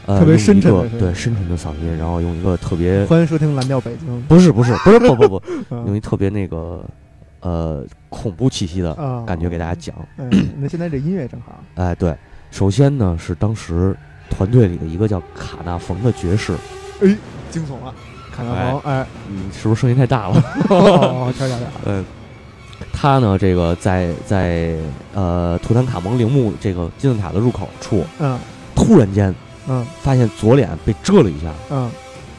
[0.07, 4.23] 呃特别深沉的对深沉的嗓音，然后用一个特别 欢迎收听蓝调北京。
[4.23, 5.42] 不是不是不是不不不，
[5.87, 6.85] 用啊一特别那个
[7.40, 9.25] 呃恐怖气息的啊。
[9.27, 9.95] 感觉给大家讲。
[10.19, 12.16] 嗯， 那现在这音乐正好，哎，对，
[12.51, 13.97] 首先呢是当时
[14.31, 16.55] 团队里的一个叫卡纳冯的爵士，
[17.03, 17.16] 哎
[17.51, 17.92] 惊悚了，
[18.33, 20.40] 卡纳冯，哎，你，是不是声音太大了？
[20.71, 22.05] 哦，调调调，嗯，
[22.92, 24.77] 他呢这个在在
[25.14, 28.38] 呃图坦卡蒙陵墓这个金字塔的入口处，嗯。
[28.79, 29.35] 突然间
[29.68, 31.90] 嗯发现左脸被蛰了一下，嗯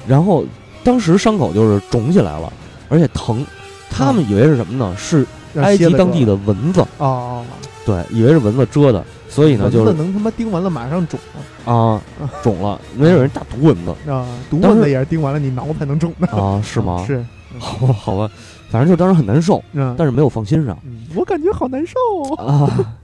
[0.08, 0.46] 然后
[0.84, 2.52] 当时伤口就是肿起来了，
[2.90, 3.46] 而且疼。
[3.90, 4.94] 他们以为是什么呢？
[4.98, 7.46] 是让埃及当地个的蚊子，哦哦，
[7.86, 11.18] 对，以为是蚊子蛰的，所以呢就是蚊子能他妈叮完了马上肿
[11.66, 12.00] 啊
[12.44, 17.04] 肿了，没有人大毒蚊子啊，毒当时蚊子也是叮完了你挠才能肿的， 啊，是吗？
[17.08, 17.26] 是，
[17.58, 18.30] 好吧，好吧，
[18.70, 21.96] 反正就当时很难受，嗯，但是没有放心上嗯我感觉好难受
[22.38, 22.96] 哦啊。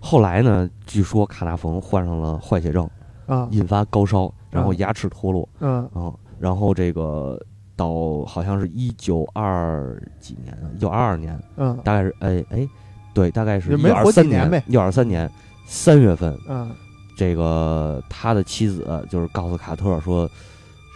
[0.00, 2.88] 后来呢，据说卡纳冯患上了坏血症，
[3.32, 7.40] 啊，引发高烧，然后嗯牙齿脱落嗯啊，然后这个
[7.76, 12.68] 到好像是一九二几年，一九二二年，嗯大概是哎哎，
[13.14, 14.62] 对，大概是一九二三年呗。
[14.66, 15.30] 一九二三年
[15.66, 16.70] 三月份，嗯
[17.16, 20.28] 这个他的妻子就是告诉卡特说，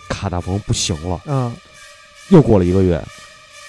[0.09, 1.21] 卡大鹏不行了。
[1.27, 1.53] 嗯
[2.31, 3.01] 又过了一个月，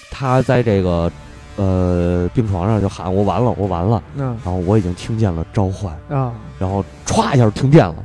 [0.09, 1.11] 他在这个
[1.57, 4.01] 呃病床上就喊我完了，我完了。
[4.15, 8.03] 嗯然后我已经听见了召唤，啊，然后歘一下就停电了，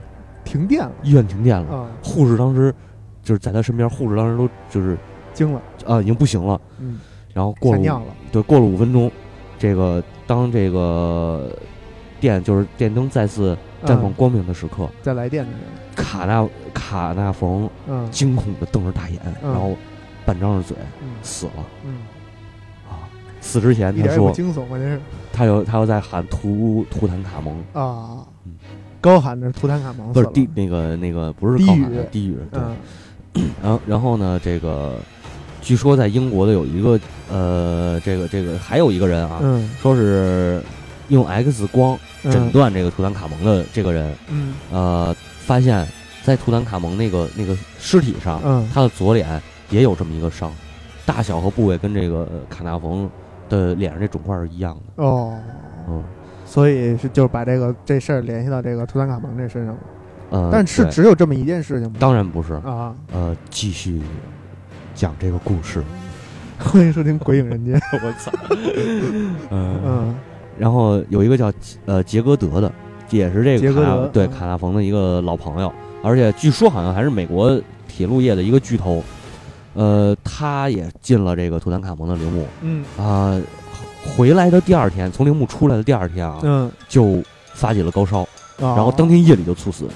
[0.52, 0.92] 停电了。
[1.02, 1.74] 医院停电了。
[1.74, 2.74] 啊，护士当时
[3.22, 4.98] 就是在他身边，护士当时都就是
[5.32, 6.60] 惊了，啊、已经不行了。
[6.78, 7.00] 嗯，
[7.32, 9.10] 然后过了五了，对过了五分钟，
[9.58, 11.50] 这个当这个
[12.20, 15.60] 电就是电灯再次绽放嗯光明的时刻，再来电的人，
[15.96, 18.10] 卡纳卡纳冯嗯。
[18.10, 19.50] 惊恐的瞪着大眼，嗯。
[19.52, 19.74] 然后
[20.26, 21.08] 半张着嘴嗯。
[21.22, 21.52] 死了。
[21.86, 21.94] 嗯，
[22.90, 23.08] 啊！
[23.40, 25.00] 死之前一点也不他说惊悚，关键是。
[25.32, 28.18] 他又他又在喊图图坦卡蒙，啊。
[28.18, 28.26] 嗯，
[29.02, 32.62] 高喊着图坦卡蒙死不是低那个那个不是高喊语的低语，对。
[33.34, 33.50] 嗯。
[33.62, 34.96] 然后然后呢，这个
[35.60, 36.98] 据说在英国的有一个
[37.30, 39.68] 呃，这个这个还有一个人啊，嗯。
[39.80, 40.62] 说是
[41.08, 44.54] 用 X 光诊嗯断这个图坦卡蒙的这个人，嗯。
[44.70, 45.86] 呃，发现，
[46.22, 48.68] 在图坦卡蒙那个那个尸体上，嗯。
[48.72, 50.52] 他的左脸也有这么一个伤，
[51.04, 53.10] 大小和部位跟这个呃卡纳冯
[53.48, 55.02] 的脸上这肿块是一样的。
[55.02, 55.34] 哦，
[55.88, 56.04] 嗯，
[56.44, 59.80] 所以是就把这个这事儿联系到这个图坦卡蒙这身上了，
[60.30, 61.96] 呃，但是只有这么一件事情吗？
[61.98, 64.00] 当然不是，啊，呃，继续
[64.94, 65.82] 讲这个故事。
[66.58, 67.74] 欢迎收听《鬼影人间》。
[68.06, 68.30] 我操，
[69.50, 70.14] 嗯，嗯。
[70.58, 71.52] 然后有一个叫
[71.86, 72.70] 呃杰戈德的，
[73.10, 75.72] 也是这个对卡纳冯的一个老朋友，
[76.04, 79.02] 而且据说好像还是美国铁路业的一个巨头。
[79.74, 82.46] 呃，他也进了这个图坦卡蒙的陵墓。
[82.60, 82.84] 嗯。
[82.98, 83.40] 啊、
[84.16, 87.22] 回来的第二天，从陵墓出来的第二天啊，嗯，就
[87.54, 88.26] 发起了高烧，
[88.58, 89.86] 然然后当天夜里就猝死。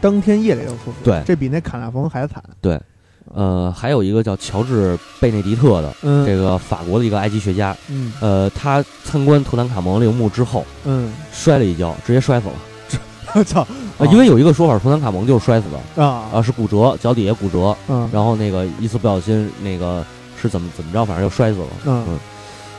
[0.00, 1.22] 当天夜里就猝死，对。
[1.26, 2.42] 这比那卡纳冯还惨。
[2.60, 2.80] 对。
[3.34, 6.24] 呃，还有一个叫乔治贝内迪特的，嗯。
[6.24, 8.12] 这个法国的一个埃及学家，嗯。
[8.20, 12.54] 呃，他参观图坦卡蒙陵墓之后嗯，摔了一跤，直接摔死了。
[13.34, 13.62] 我操。
[13.98, 15.66] 啊，因为有一个说法，图坦卡蒙就是摔死
[15.96, 16.28] 的，啊。
[16.32, 18.08] 啊，是骨折，脚底下骨折，嗯。
[18.12, 20.04] 然后那个一次不小心，那个
[20.40, 21.66] 是怎么怎么着，反正就摔死了。
[21.86, 22.18] 嗯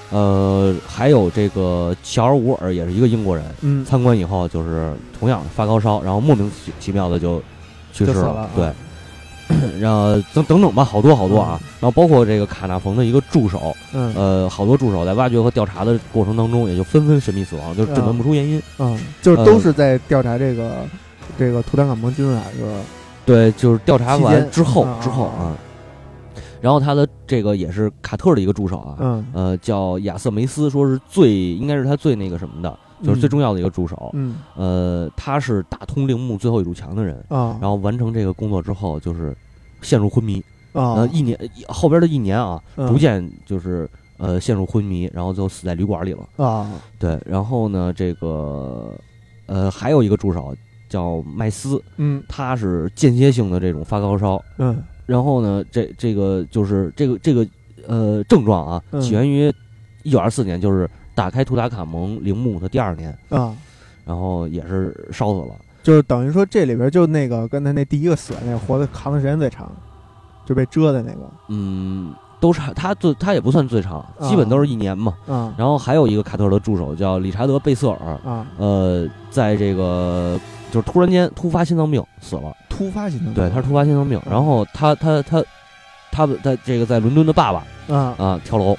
[0.09, 3.83] 呃，还有这个乔尔伍尔也是一个英国人，嗯。
[3.85, 7.41] 参观以后就是同样发高烧，然后莫名其其妙的就
[7.91, 8.49] 去世了啊。
[8.55, 8.71] 对，
[9.79, 14.13] 然后等等等吧，好多好多啊，然后包括这个卡纳冯的一个助手，嗯。
[14.15, 18.61] 呃，好多助手在挖掘和调查的过程当中，也就纷纷神秘死亡，就诊断不出原因。
[18.79, 20.85] 嗯，就是都呃是在调查这个
[21.37, 22.79] 这个图坦卡蒙金字塔这个
[23.25, 25.57] 对，就是调查完之后啊之后啊啊，
[26.59, 29.25] 然后他的这个也是卡特的一个助手啊，嗯。
[29.33, 34.09] 呃，叫亚瑟梅斯，说是最应该是他最那个什么的，就是最重要的一个助手。
[34.13, 34.37] 嗯。
[34.55, 37.57] 呃，他是打通陵墓最后一堵墙的人，啊。
[37.61, 39.35] 然后完成这个工作之后，就是
[39.81, 40.43] 陷入昏迷。
[40.73, 40.93] 啊。
[40.95, 42.87] 呃，一年后边的一年啊，嗯。
[42.87, 46.27] 逐渐就是呃陷入昏迷，然后最后死在旅馆里了。
[46.43, 46.71] 啊。
[46.97, 48.93] 对，然后呢，这个
[49.45, 50.55] 呃还有一个助手
[50.89, 52.23] 叫麦斯，嗯。
[52.27, 57.47] 他是间歇性的这种发高烧，嗯然后呢，这这个就是这个这个
[57.87, 59.01] 呃症状啊，嗯。
[59.01, 59.51] 起源于
[60.03, 63.55] 一九二四年，就是打开图塔卡蒙陵墓的第二年，啊，
[64.05, 65.55] 然后也是烧死了。
[65.81, 69.71] 就是等于说这里边就那个刚才那第一个死的那个活的扛的时间最长，
[70.45, 71.29] 就被蛰的那个。
[71.47, 75.15] 嗯，都是他最他也不算最长，基本都是一年嘛。
[75.25, 75.55] 啊。
[75.57, 80.37] 然后还有一个卡特的助手叫理查德贝瑟尔，啊，呃，在这个
[80.71, 82.55] 就是突然间突发心脏病死了。
[82.69, 84.21] 突发心脏病对，他是突发心脏病。
[84.29, 85.43] 然后他他他
[86.11, 88.77] 他他这个在伦敦的爸爸啊啊跳楼，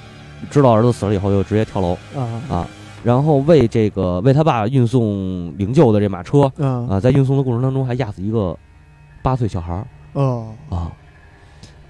[0.50, 2.66] 知道儿子死了以后就直接跳楼啊啊。
[3.04, 8.56] 然后为这个为他爸运送灵柩的这马车啊啊，在运送的过程当中还压死一个
[9.22, 10.90] 八岁小孩儿哦，啊，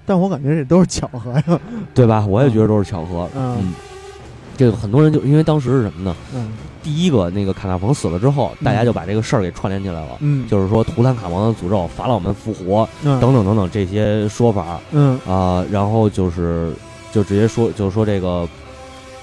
[0.05, 1.59] 但我感觉这都是巧合呀，
[1.95, 2.25] 对吧？
[2.27, 3.27] 我也觉得都是巧合。
[3.35, 3.73] 嗯嗯，
[4.59, 6.13] 这个很多人就因为当时是什么呢？
[6.35, 6.51] 嗯
[6.83, 10.17] 第一个那个卡纳彭死了之后，大家就把这个事儿给串联起来了。
[10.19, 16.73] 嗯，就是说，图坦卡蒙的诅咒、法老们复活嗯等等等等这些说法嗯啊、然后就是
[17.13, 18.47] 就直接说，就是说这个，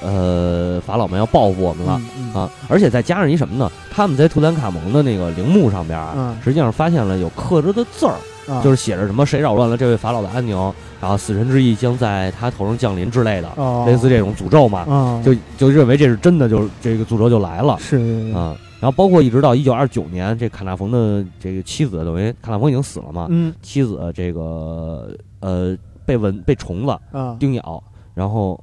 [0.03, 2.51] 呃，法老们要报复我们了、嗯啊！
[2.68, 3.70] 而且再加上一什么呢？
[3.90, 8.16] 他们在图坦卡蒙的那个陵墓上边啊，嗯实际上发现了有刻着的字儿，
[8.48, 8.62] 啊。
[8.62, 10.56] 就是写着什么“谁扰乱了这位法老的安宁”，
[11.00, 13.85] 然后死神之翼将在他头上降临之类的，哦。
[13.87, 17.76] 类似这种诅咒嘛，啊就就认为这是真的，就是这个诅咒就来了。
[17.78, 17.96] 是。
[18.35, 23.54] 啊，然后包括一直到一九二九年，这卡纳冯的这个妻子，等于卡纳冯已经死了嘛，嗯。
[23.62, 27.82] 妻子这个呃被蚊被虫子啊，叮咬，
[28.14, 28.59] 然后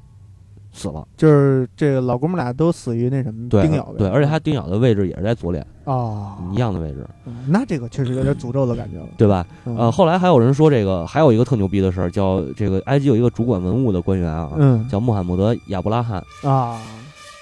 [0.74, 1.08] 死了。
[1.16, 9.46] 就是这个老哥们俩都死于那什么对叮咬呗，对，而且他叮咬的位置也是在左脸啊，一样的位置，嗯那这个确实有点诅咒的感觉了，对吧？
[9.66, 9.78] 嗯。
[9.78, 14.86] 呃，后来还有人说这个还有一个特牛逼的事儿，叫这个埃及有一个主管文物的官员啊，嗯。
[14.90, 16.82] 叫穆罕默德亚布拉罕，啊，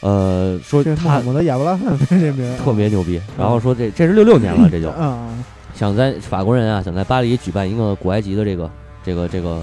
[0.01, 2.57] 呃，说这他我的亚伯拉罕这名儿。
[2.61, 5.27] 特别牛逼，然后说这这是六六年了，这就啊
[5.73, 8.69] 想在法国人啊，想在巴黎举办一个古埃及的这个
[9.03, 9.61] 这个这个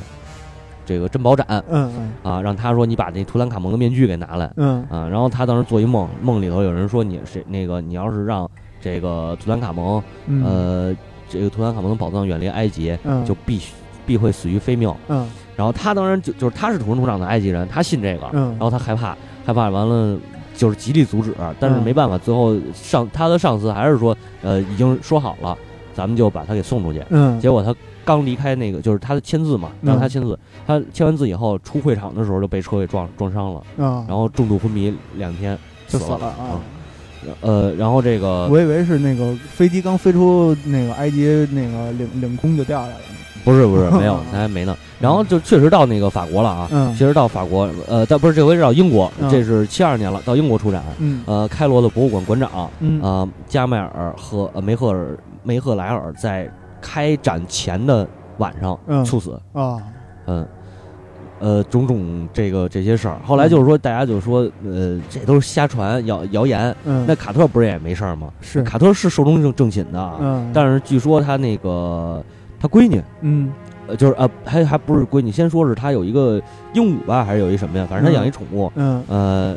[0.89, 10.97] 这个珍宝展嗯嗯啊，让他说你把那图兰卡蒙的面具给拿来嗯啊，然后他当时做一梦，梦里头有人说你谁那个你要是让这个图兰卡蒙嗯呃
[11.29, 13.75] 这个图兰卡蒙的宝藏远离埃及，嗯就必须
[14.07, 14.91] 必会死于非命。
[15.09, 20.19] 嗯然后他当然就就是他是土生土长的埃及人，他信这个，嗯然后他害怕害怕完了。
[20.57, 25.57] 就是极力阻止，但是嗯没办法，最后上他的上司还是说，呃，已经说好了，
[25.95, 27.01] 咱们就把他给送出去。
[27.11, 27.73] 嗯结果他
[28.09, 30.39] 刚离开那个，就是他签字嘛，让他嗯签字。
[30.67, 36.27] 他签完字以后出会场的时候就被车给撞撞伤了，啊，然后重度昏迷两天就死了。
[36.27, 36.57] 啊。
[37.43, 43.01] 呃，然后这个我以为是那个飞机刚飞出那个埃及那个领领空就掉下来了。
[43.45, 44.77] 不是不是没有， 他还没呢。
[45.01, 50.83] 然后就确实到那个法国了啊，嗯确实到法国，呃，但不是这回是到英国，嗯这是七二年了，到英国出展。
[50.99, 58.07] 嗯呃，开罗的博物馆馆长嗯呃加迈尔和呃梅赫尔梅赫莱尔在开展前的
[58.39, 59.41] 晚上嗯猝死。
[59.53, 59.79] 啊
[60.27, 60.47] 嗯，
[61.41, 66.75] 呃，种种这个这些事儿，后来就是说，大家就说，呃，这都是瞎传谣谣言。
[66.85, 68.31] 嗯，那卡特不是也没事儿吗？
[68.41, 72.23] 是卡特是寿终正正寝的，嗯，但是据说他那个
[72.61, 73.51] 他闺女，嗯
[73.87, 76.39] 呃，就是啊，还还不是闺女，先说是他有一个
[76.75, 77.87] 鹦鹉吧，还是有一什么呀？
[77.89, 79.57] 反正他养一宠物，嗯呃，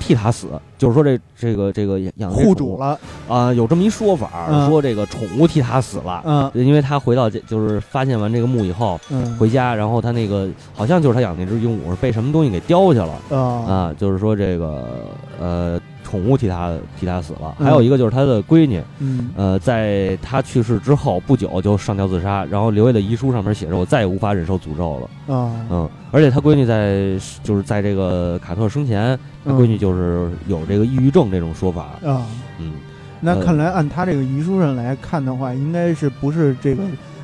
[0.00, 4.68] 替他死，就是说这这个这个养护主了，啊、有这么一说法，嗯。
[4.68, 6.22] 说这个宠物替他死了。
[6.24, 6.50] 嗯。
[6.54, 9.36] 因为他回到这，就是发现完这个墓以后，嗯。
[9.36, 13.12] 回家，然后他那个好像就是他养那只鹦鹉是被什么东西给叼去了。
[13.30, 15.06] 啊啊，就是说这个
[15.38, 15.80] 呃
[16.10, 17.66] 宠物替他替他死了，嗯。
[17.66, 19.30] 还有一个就是他的闺女，嗯。
[19.36, 25.52] 呃，在他去世之后不久就上吊自杀，然后留下的遗书上面写着我再也无法忍受诅咒了，啊。
[25.70, 32.26] 嗯，而且他闺女在就是在这个卡特生前，他闺女就是有这个抑郁症这种说法，啊。
[32.58, 32.72] 嗯，
[33.20, 36.82] 那呃看来按他这个遗书上来看的话，应该是不是这个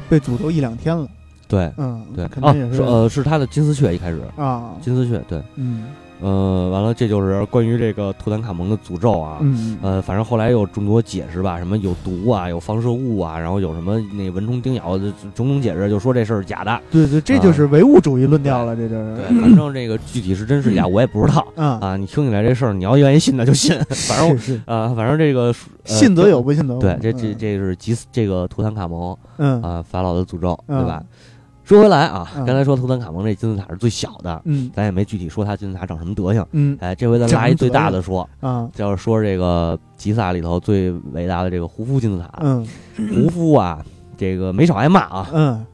[0.09, 1.09] 被诅咒一两天了？
[1.49, 2.77] 对嗯，对，啊肯定也，是。
[2.77, 5.43] 是呃是他的金丝雀一开始，啊，金丝雀对。
[5.55, 5.85] 嗯
[6.21, 9.39] 呃，完了，这就是关于这个图坦卡蒙的诅咒啊。
[9.41, 16.81] 嗯呃，反正后来有众多解释吧，什么有毒啊，有放射物啊，然后有什么那蚊虫叮咬，这种种解释，就说这事儿是假的。
[16.91, 21.97] 对对，这就是唯物主义论调了，这就是啊对，反正这个具体是真是假，我也不知道啊，啊。
[21.97, 25.55] 你听起来这事儿，你要愿意信那就信， 反正是是啊，反正这个呃
[25.85, 26.81] 信则有，不信则无。
[26.81, 31.03] 对，这这嗯这是吉斯这个图坦卡蒙嗯啊法老的诅咒，嗯对吧？
[31.67, 32.47] 说回来啊，嗯。
[32.47, 34.71] 刚才说图坦卡蒙这金字塔是最小的，嗯。
[34.73, 36.47] 咱也没具体说它金字塔长什么德行。
[36.53, 36.79] 嗯。
[36.81, 42.65] 哎，这回咱拉一最大的说，啊就是说这个吉萨里头最伟大的这个胡夫金字塔，嗯。
[42.97, 43.85] 胡夫啊，
[44.17, 45.67] 这个没少挨骂啊，嗯。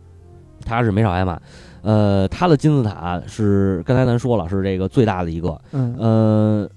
[0.64, 1.38] 他是没少挨骂。
[1.82, 5.60] 呃，他的金字塔是刚才咱说了，是这个最大的一个。
[5.72, 5.94] 嗯。
[5.98, 6.70] 呃，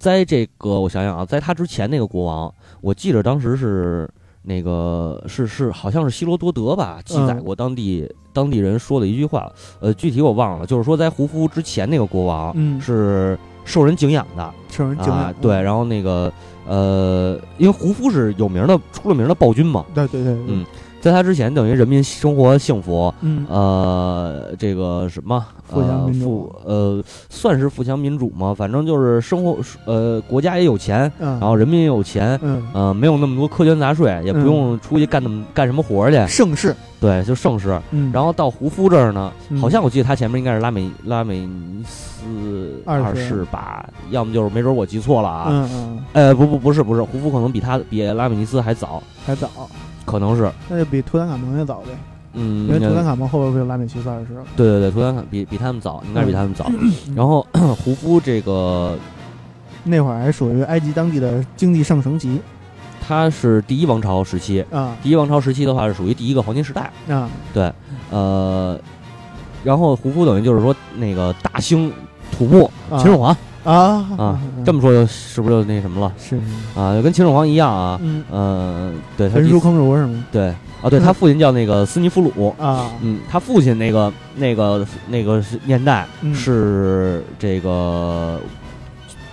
[0.00, 4.10] 在这个我想想啊，在他之前那个国王，我记得当时是
[4.42, 14.54] 那个是是好像是希罗多德吧，记载过当地、当地人说的一句话，呃，具体我忘了，就是说在胡夫之前那个国王嗯，是受人敬仰的。
[14.70, 16.32] 受人敬仰，，啊对，然后那个
[16.66, 20.64] 呃，因为胡夫是有名的出了名的暴君嘛，对对对，嗯
[21.00, 28.52] 在他之前，等于人民生活幸福，嗯呃，这个什么富强民主富呃，算是富强民主吗？
[28.52, 37.80] 反正就是生活呃，国家也有钱，嗯，然后人民也有钱，嗯呃，没有那么多苛捐杂税，也不嗯用出去干那么干什么活儿去，盛世，对，就盛世。
[37.92, 45.46] 嗯，然后到胡夫这儿呢，嗯好像我记得他前面应该是拉美拉美尼斯二世吧，要么就是没准我记错了啊。
[45.48, 49.48] 嗯嗯呃，不不不是不是，胡夫可能比他比拉美尼斯还早，还早，
[50.08, 51.90] 可能是，那就比图坦卡蒙也早呗，
[52.32, 54.42] 嗯，因为图坦卡蒙后边不就拉美西斯二世了？
[54.56, 56.70] 对对对，图坦卡比比他们早，应该是比他们早。
[57.14, 57.46] 然后
[57.84, 58.96] 胡夫这个
[59.84, 62.40] 那会儿还属于埃及当地的经济上升级。
[63.06, 64.96] 他是第一王朝时期，啊。
[65.02, 67.72] 第一王朝时期的话是属于第一个黄金时代，啊，对
[68.10, 68.78] 呃，
[69.64, 71.92] 然后胡夫等于就是说那个大兴
[72.32, 72.98] 土木，啊。
[72.98, 73.34] 秦始皇
[73.72, 74.06] 啊。
[74.16, 76.12] 啊，这么说就是不是就那什么了？
[76.18, 76.36] 是。
[76.74, 76.94] 啊？
[76.94, 80.24] 就跟秦始皇一样啊，嗯，呃，对他焚书坑儒是吗？
[80.32, 86.34] 对啊，对他父亲叫那个斯尼夫鲁，啊，嗯，他父亲那个那个那个年代嗯。
[86.34, 88.40] 是这个，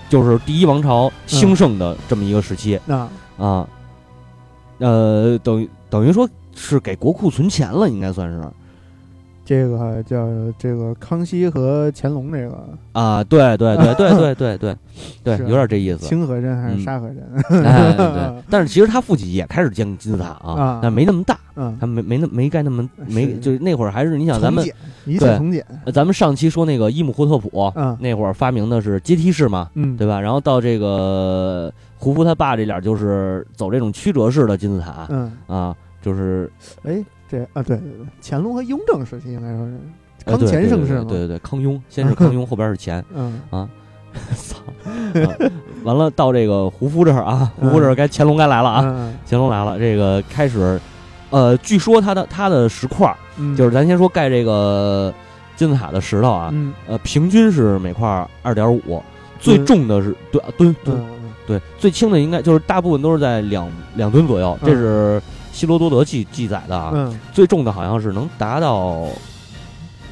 [0.10, 3.08] 就是第一王朝兴盛的这么一个时期那。
[3.38, 3.68] 啊，
[4.80, 8.42] 呃，等于等于说是给国库存钱了，应该算是
[9.46, 10.28] 这个叫
[10.58, 12.68] 这个康熙和乾隆这个。
[12.94, 14.78] 啊，对对对 对对对对
[15.24, 16.00] 对，有点这意思。
[16.00, 17.64] 清河镇还是嗯沙河镇？
[17.64, 24.66] 哎，对， 但是其实他父亲也开始建金字塔啊啊，但没那么大，嗯，他没没那没盖那么没，就是那会儿还是你想咱们
[25.06, 27.96] 对从简，呃咱们上期说那个伊姆霍特普，嗯。
[28.00, 30.20] 那会儿发明的是阶梯式嘛，嗯，对吧？
[30.20, 36.50] 然后到这个胡夫他爸这点儿就是走这种曲折式的金字塔嗯，啊，就是
[36.84, 39.78] 哎，这啊，对对对，乾隆和雍正时期应该说是
[40.26, 43.70] 呃康乾盛世嘛，对对对，康雍先是康雍， 后边是乾，嗯。
[44.38, 45.28] 操，啊
[45.84, 50.80] 完了到这个胡夫这儿啊，胡夫这儿该乾隆该来了啊，嗯乾隆来了，这个开始，
[51.32, 53.14] 呃，据说他的他的石块
[53.58, 55.14] 就是咱先说盖这个
[55.58, 56.74] 金字塔的石头啊，嗯。
[56.88, 59.04] 呃，平均是每块二点五，
[59.38, 64.66] 最重的是吨吨吨，嗯对，最轻的应该就是大部分都是在两两吨左右，嗯。
[64.66, 65.22] 这是
[65.56, 69.08] 希罗多德记记载的啊，嗯，最重的好像是能达到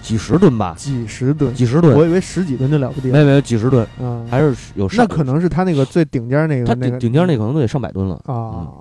[0.01, 6.97] 几十吨吧，几十吨，几十吨，我以为十几吨就了不地了，没有没有几十吨，嗯，还是有那，可能是他那个最顶尖那个他那个。
[6.97, 8.15] 顶顶尖那可能都得上百吨了。
[8.25, 8.71] 啊，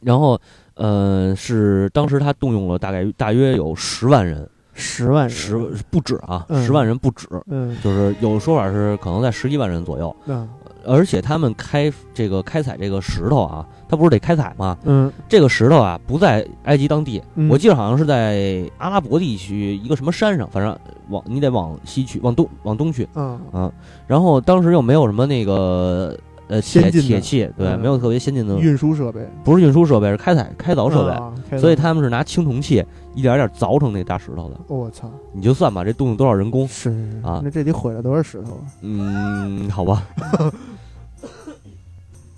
[0.00, 0.36] 然后，
[0.74, 5.30] 呃，是当时他动用了大概大约有十万人，十万人。
[5.30, 5.56] 十
[5.88, 6.64] 不止啊，嗯。
[6.66, 7.76] 十万人不止，嗯。
[7.80, 10.14] 就是有说法是可能在十一万人左右。
[10.26, 10.48] 嗯
[10.86, 14.78] 而且他们开这个开采这个石头啊，他不是得开采吗？
[14.84, 20.76] 嗯这个石头啊不在埃及当地，嗯我记得好像是在阿拉伯地区一个什么山上，反正
[21.08, 23.08] 往你得往西去，往东往东去。
[23.14, 23.72] 嗯啊，
[24.06, 26.16] 然后当时又没有什么那个
[26.48, 31.08] 呃铁铁器，对，嗯没有特别先进的，运输设备不是运输设备，是开采开凿设
[31.50, 32.84] 备，所以他们是拿青铜器
[33.14, 34.56] 一点点凿成那大石头的。
[34.68, 36.66] 我操，你就算吧，这动用多少人工？
[36.68, 36.90] 是
[37.22, 38.62] 啊那这得毁了多少石头啊？
[38.82, 40.06] 嗯，好吧。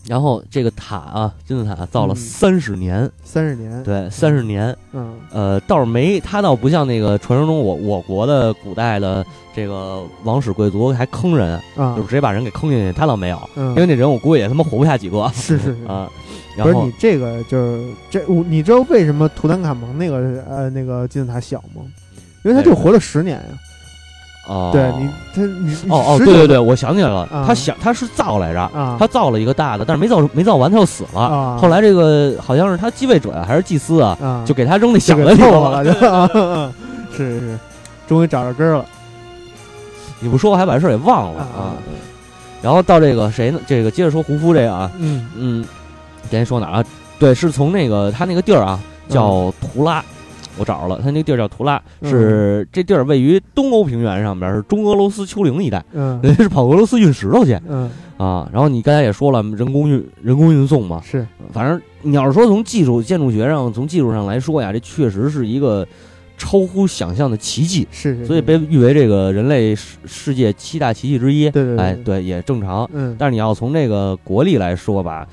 [0.09, 4.75] 然后这个塔啊，金字塔造了嗯三十年，三十年，对，三十年。
[4.93, 16.11] 嗯呃，倒是没，他倒不像那个传说中我我国的古代的这个王室贵族还坑人，啊就直接把人给坑进去，他倒没有，嗯因为那人我估计也他妈活不下几个是是是啊。
[16.57, 21.83] 然后不是你这个就是这，我你知道为什么图坦卡蒙那个呃那个金字塔小吗？
[22.45, 23.59] 因为他就活了十年呀。
[24.49, 31.21] 哦，对你，他你哦哦，对对对，我想起来了，啊他想他是造来着，啊，他造了一个大的，但是没造没造完，他就死了。
[31.21, 35.85] 啊后来这个好像是他继位者呀，还是祭司啊，啊就给他扔那小就的里头了，
[37.15, 37.59] 是是是，
[38.09, 38.85] 终于找着根儿了
[40.21, 41.77] 你不说我还把这事儿给忘了啊。
[42.61, 43.61] 然后到这个谁呢？
[43.69, 45.63] 这个接着说胡夫这个啊，嗯嗯，
[46.25, 46.85] 之前说哪儿啊？
[47.19, 50.05] 对，是从那个他那个地儿啊，叫图拉，
[50.59, 58.49] 我找着了，他那个地儿叫图拉，嗯是这地儿位于东欧平原上边，是中俄罗斯丘陵一带，嗯人家是跑俄罗斯运石头去嗯啊。
[58.53, 65.87] 然后你刚才也说了，人工运人工运送嘛，是反正你要是说从技术建筑学上，从技术上来说呀，这确实是一个
[66.37, 67.87] 超乎想象的奇迹。
[67.91, 71.51] 是是，所以被誉为这个人类世世界七大奇迹之一。
[71.51, 72.89] 对对对哎，对，也正常。
[72.93, 75.27] 嗯但是你要从这个国力来说吧，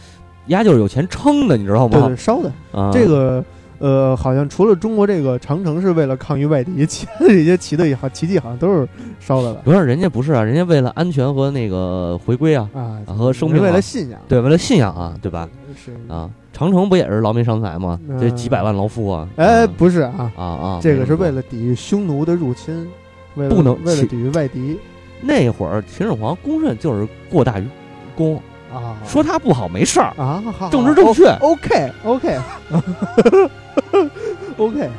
[0.47, 2.15] 丫就是有钱撑的，你知道吗对对？
[2.15, 3.43] 烧的啊，这个。
[3.85, 8.87] 呃，好像除了中国这个长城是为了抗御外敌，其他的这些奇的好奇迹好像都是
[9.19, 9.61] 烧的吧？
[9.63, 15.47] 不是人家不是啊，人家为了安全和那个回归啊，啊，和生命啊为了信仰，对，为了信仰啊，对吧？
[15.75, 17.99] 是啊，长城不也是劳民伤财吗？
[18.09, 19.29] 嗯这几百万劳夫啊！
[19.35, 22.87] 哎，啊不是啊，啊啊，这个是为了了抵御匈奴的入侵，
[23.35, 24.79] 为了不能为了抵御外敌
[25.21, 27.67] 那会儿秦始皇公认就是过大于
[28.15, 28.41] 功，
[28.73, 28.97] 啊。
[29.05, 31.27] 说他不好没事儿，啊，好政治正确。
[31.41, 32.39] OK OK，
[34.57, 34.89] OK，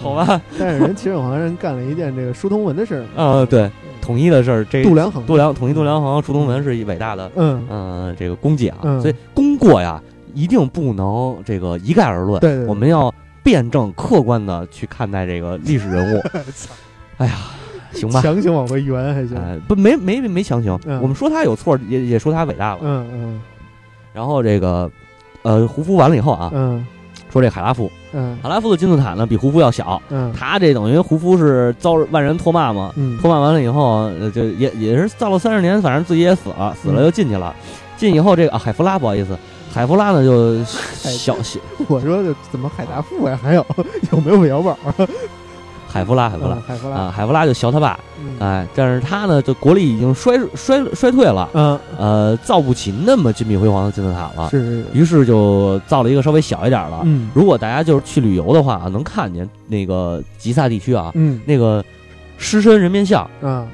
[0.00, 0.40] 好吧？
[0.58, 3.70] 但是人秦始皇人干了一件这个书同文的事儿，啊，对，
[4.00, 9.00] 统一的事儿，这度量衡，度量统一度量衡，书同文是一伟大的，嗯，嗯，这个功绩啊，嗯。
[9.00, 10.00] 所以功过呀，
[10.34, 13.12] 一定不能这个一概而论，对我们要
[13.42, 16.22] 辩证客观的去看待这个历史人物。
[17.18, 17.34] 哎呀，
[17.92, 21.00] 行吧，强行往回圆还行，哎，不，没没没强行，嗯。
[21.00, 22.80] 我们说他有错，也也说他伟大了。
[22.82, 23.40] 嗯嗯。
[24.12, 24.90] 然后这个，
[25.42, 26.86] 呃，胡夫完了以后啊，嗯
[27.30, 37.54] 说这海拉夫，嗯海拉夫的金字塔呢比胡夫要小，嗯他这等于胡夫是遭万人唾骂嘛，嗯唾骂完了以后，呃就也也是造了三十年，反正自己也死了，死了嗯又进去了。
[37.96, 39.36] 进以后这个啊，海弗拉不好意思，
[39.72, 41.58] 海弗拉呢就小小
[41.88, 43.38] 我说这怎么海达富呀？
[43.42, 43.66] 还有
[44.12, 44.94] 有没有韦小宝啊？
[45.88, 46.54] 海弗拉海弗拉。
[46.54, 48.38] 嗯海弗拉，啊，海弗拉就学他爸，嗯。
[48.38, 56.98] 哎，但是他呢就国力已经衰衰衰退了，嗯，呃，造不起那么金碧辉煌的金字塔了，是于是就造了一个稍微小一点的。
[57.04, 57.30] 嗯。
[57.34, 61.40] 如果大家就是去旅游的话啊，能看见那个吉萨地区啊，嗯。
[61.46, 61.84] 那个
[62.36, 63.66] 狮身人面像嗯。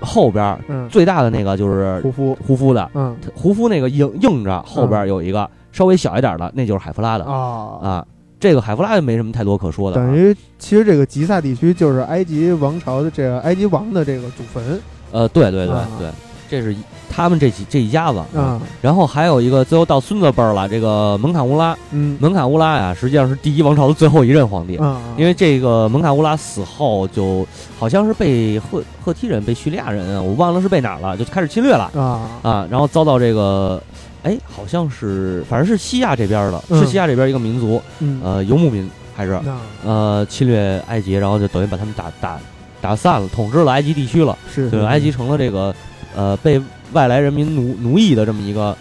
[0.00, 3.16] 后边儿嗯，最大的那个就是胡夫，胡夫的，嗯。
[3.34, 7.24] 胡夫那个硬硬着后边有一个稍微小一点的，那就是海弗拉的。
[7.24, 7.78] 啊。
[7.82, 8.06] 啊。
[8.44, 14.78] 这个海弗拉就没什么太多可说的啊，等于其实这个吉萨地区就是埃及王朝的这个埃及王的这个祖坟
[15.12, 15.88] 呃，对对对啊。
[15.98, 16.10] 对，
[16.46, 16.76] 这是
[17.08, 18.18] 他们这几这一家子。
[18.36, 22.18] 啊，然后还有一个最后到孙子辈儿了，这个蒙卡乌拉，嗯。
[22.20, 24.76] 蒙卡乌拉呀，实际上是第一王朝的最后一任皇帝。
[24.76, 27.46] 啊，因为这个蒙卡乌拉死后，就
[27.78, 32.20] 好像是被赫赫梯人、被叙利亚人，我忘了是被哪儿了，就开始侵略了啊。
[32.42, 33.82] 啊，然后遭到这个，
[34.24, 36.80] 哎，好像是反正是西亚这边的，嗯。
[36.80, 38.20] 是西亚这边一个民族，嗯。
[38.24, 39.38] 呃，游牧民还是
[39.84, 42.38] 呃侵略埃及，然后就等于把他们打打
[42.80, 45.74] 打散了，统治了埃及地区了，是对，埃及成了这个
[46.16, 46.60] 呃被
[46.92, 48.76] 外来人民奴奴役的这么一个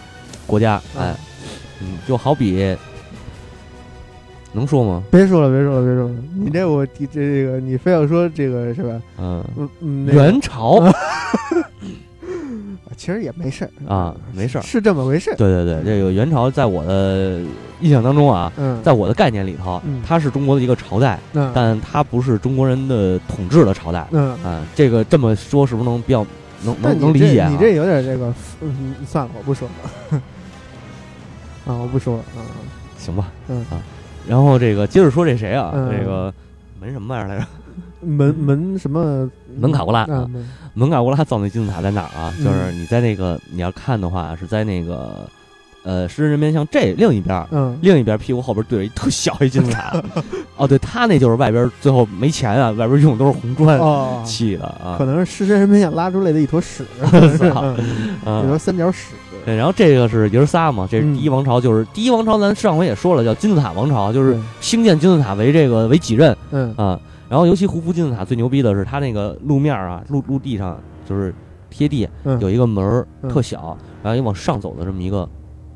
[0.47, 1.15] 国家，哎，
[1.81, 2.75] 嗯，就好比
[4.53, 5.03] 能说吗？
[5.11, 9.01] 别说了，别说了，别说了，你这我这这个你非要说这个是吧？
[9.17, 9.43] 嗯，
[10.05, 10.79] 元朝。
[12.95, 15.33] 其实也没事儿啊没事儿是这么回事。
[15.37, 17.39] 对对对，这个元朝在我的
[17.81, 24.07] 印象当中啊，嗯，在我的概念里头嗯，它是中国的一个朝代，嗯但它不是中国人的统治的朝代。
[24.11, 26.25] 嗯，啊，这个这么说是不是能比较
[26.63, 27.49] 能能能理解啊？
[27.49, 30.21] 你这有点这个，嗯，算了，我不说了。
[31.65, 32.23] 啊，我不说了。
[32.35, 32.39] 啊，
[32.97, 33.31] 行吧？
[33.47, 33.81] 嗯啊，
[34.27, 35.71] 然后这个接着说这谁啊？
[35.73, 36.33] 嗯这个
[36.79, 37.45] 门什么玩意儿来着？
[38.01, 39.29] 门门什么？
[39.57, 40.05] 门卡乌拉
[40.73, 42.33] 门门卡乌拉造那金字塔在哪儿啊？
[42.37, 45.27] 嗯就是你在那个你要看的话，是在那个
[45.83, 47.47] 呃狮身人面像这另一边
[47.81, 49.93] 另一边屁股后边对着一特小一金字塔。
[50.57, 55.05] 哦，对，他那就是外边最后没钱啊，外边用的都是红砖哦，砌的啊可。
[55.05, 56.85] 能是狮身人面像拉出来的一坨屎，
[57.53, 57.75] 啊，
[58.57, 59.13] 三角屎。
[59.45, 66.97] 对，然后这个是爷儿仨嘛，这是嗯第一王朝，就是第一王朝，咱上回也说了，叫金字塔王朝，就是兴建金字塔为这个为己任嗯啊。
[67.29, 71.33] 然后尤其胡夫金字塔最牛逼的是，它那个路面啊，陆陆地上就是
[71.69, 72.39] 贴地嗯。
[72.39, 73.29] 有一个门儿，嗯。
[73.29, 75.29] 特小，然后你往上走的这么一个嗯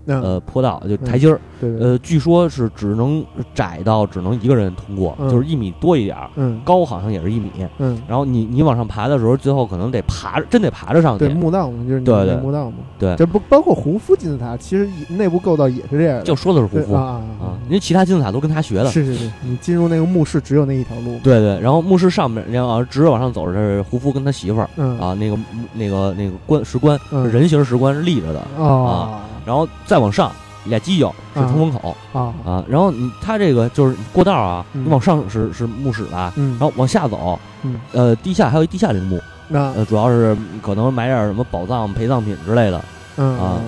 [0.07, 1.87] 呃坡道，就台阶儿，对对对。
[1.87, 5.29] 呃，据说是只能窄到只能一个人通过，嗯。
[5.29, 6.59] 就是一米多一点儿，嗯。
[6.63, 7.51] 高好像也是一米。
[7.79, 8.01] 嗯。
[8.07, 11.25] 然后你你往上爬的时候，最后可能得爬，真得爬着上去。
[11.25, 11.33] 对。
[11.33, 12.35] 墓道嘛，就是你对对。
[12.37, 12.77] 墓道嘛。
[12.97, 13.15] 对。
[13.15, 16.23] 这不包括胡夫金字塔，其实内部构造也是这样的。
[16.23, 16.93] 就说的是胡夫。
[16.93, 18.89] 对啊啊，因为其他金字塔都跟他学的。
[18.89, 21.17] 是是是，你进入那个墓室只有那一条路。
[21.23, 24.97] 对对，然后墓室上面，然后直着往上走的是胡夫跟他媳妇儿嗯。
[24.99, 25.37] 啊，那个
[25.73, 27.27] 那个那个棺石棺嗯。
[27.31, 30.29] 人形石棺是立着的，哦然后再往上
[30.65, 31.95] 俩犄角是通风口。
[32.11, 34.83] 啊啊，然后你他这个就是过道啊，嗯。
[34.83, 37.79] 你往上是是墓室吧，嗯，然后往下走，嗯。
[37.93, 39.71] 呃，地下还有一地下陵墓，那。
[39.71, 42.83] 呃，主要是可能埋点什么宝藏、陪葬品之类的。
[43.15, 43.39] 嗯。
[43.39, 43.61] 啊。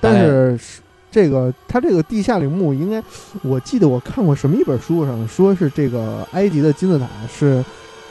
[0.00, 0.80] 但是是
[1.10, 3.02] 这个它这个地下陵墓应该，
[3.42, 7.64] 我记得我看过什么一本书上说是这个埃及的金字塔是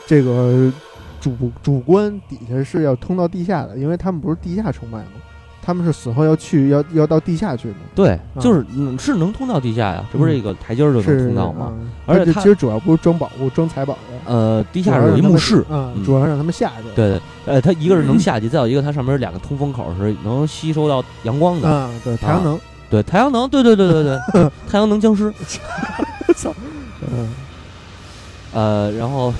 [0.06, 0.70] 这个
[1.20, 5.12] 主主棺底下是要通到地下的，因为他们不是地下崇拜吗？
[5.64, 10.36] 他们是死后要去要要到地下去的，对，就是嗯是能通到地下呀，这不是嗯。
[10.36, 11.66] 一个台阶儿就能通到吗？
[11.66, 11.72] 啊
[12.04, 16.88] 而且它其实主要不是装宝物、装财宝的，呃，地地下是有一墓室，啊，嗯主要让他们下去。
[16.96, 17.20] 对对，
[17.54, 21.68] 呃，它一个是能 下去，再有一个它上面有两个通风口是能吸收到阳光的。
[21.68, 22.58] 啊，对，太阳能，
[22.90, 25.32] 对，太阳能，对对对对对， 太阳能僵尸。
[26.36, 26.52] 操，
[27.08, 27.28] 嗯。
[28.52, 29.32] 呃，然后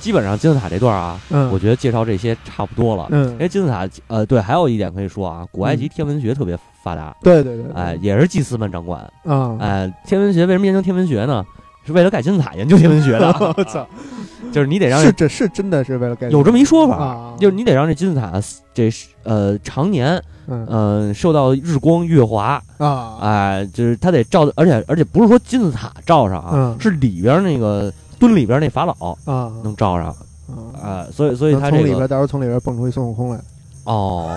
[0.00, 3.06] 基本上金字塔这段啊，嗯，我觉得介绍这些差不多了。
[3.10, 3.30] 嗯。
[3.32, 7.72] 因，为金字塔，呃，对，还有一点可以说啊，古埃及天文学特别发达，对对对，对。
[7.74, 9.00] 哎，也是祭司们掌管。
[9.24, 11.44] 啊，哎，天文学为什么研究天文学呢？
[11.86, 13.26] 是为了盖金字塔研究天文学的。
[13.56, 13.86] 我操，
[14.52, 18.32] 就是你得让是这是真的是为了盖有这么一说法，啊，就是你得让这金字塔
[18.74, 18.90] 这
[19.22, 20.66] 呃常年嗯。
[20.66, 23.16] 呃受到日光月华，啊。
[23.22, 26.76] 哎，就是它得照，而且而且不是说金字塔照上啊，嗯。
[26.78, 27.90] 是里边那个
[28.20, 28.92] 墩里边那法老
[29.24, 29.50] 啊。
[29.64, 33.40] 能照上，啊，啊，所以所以他这里边到时候从里边蹦出一孙悟空来，
[33.84, 34.30] 哦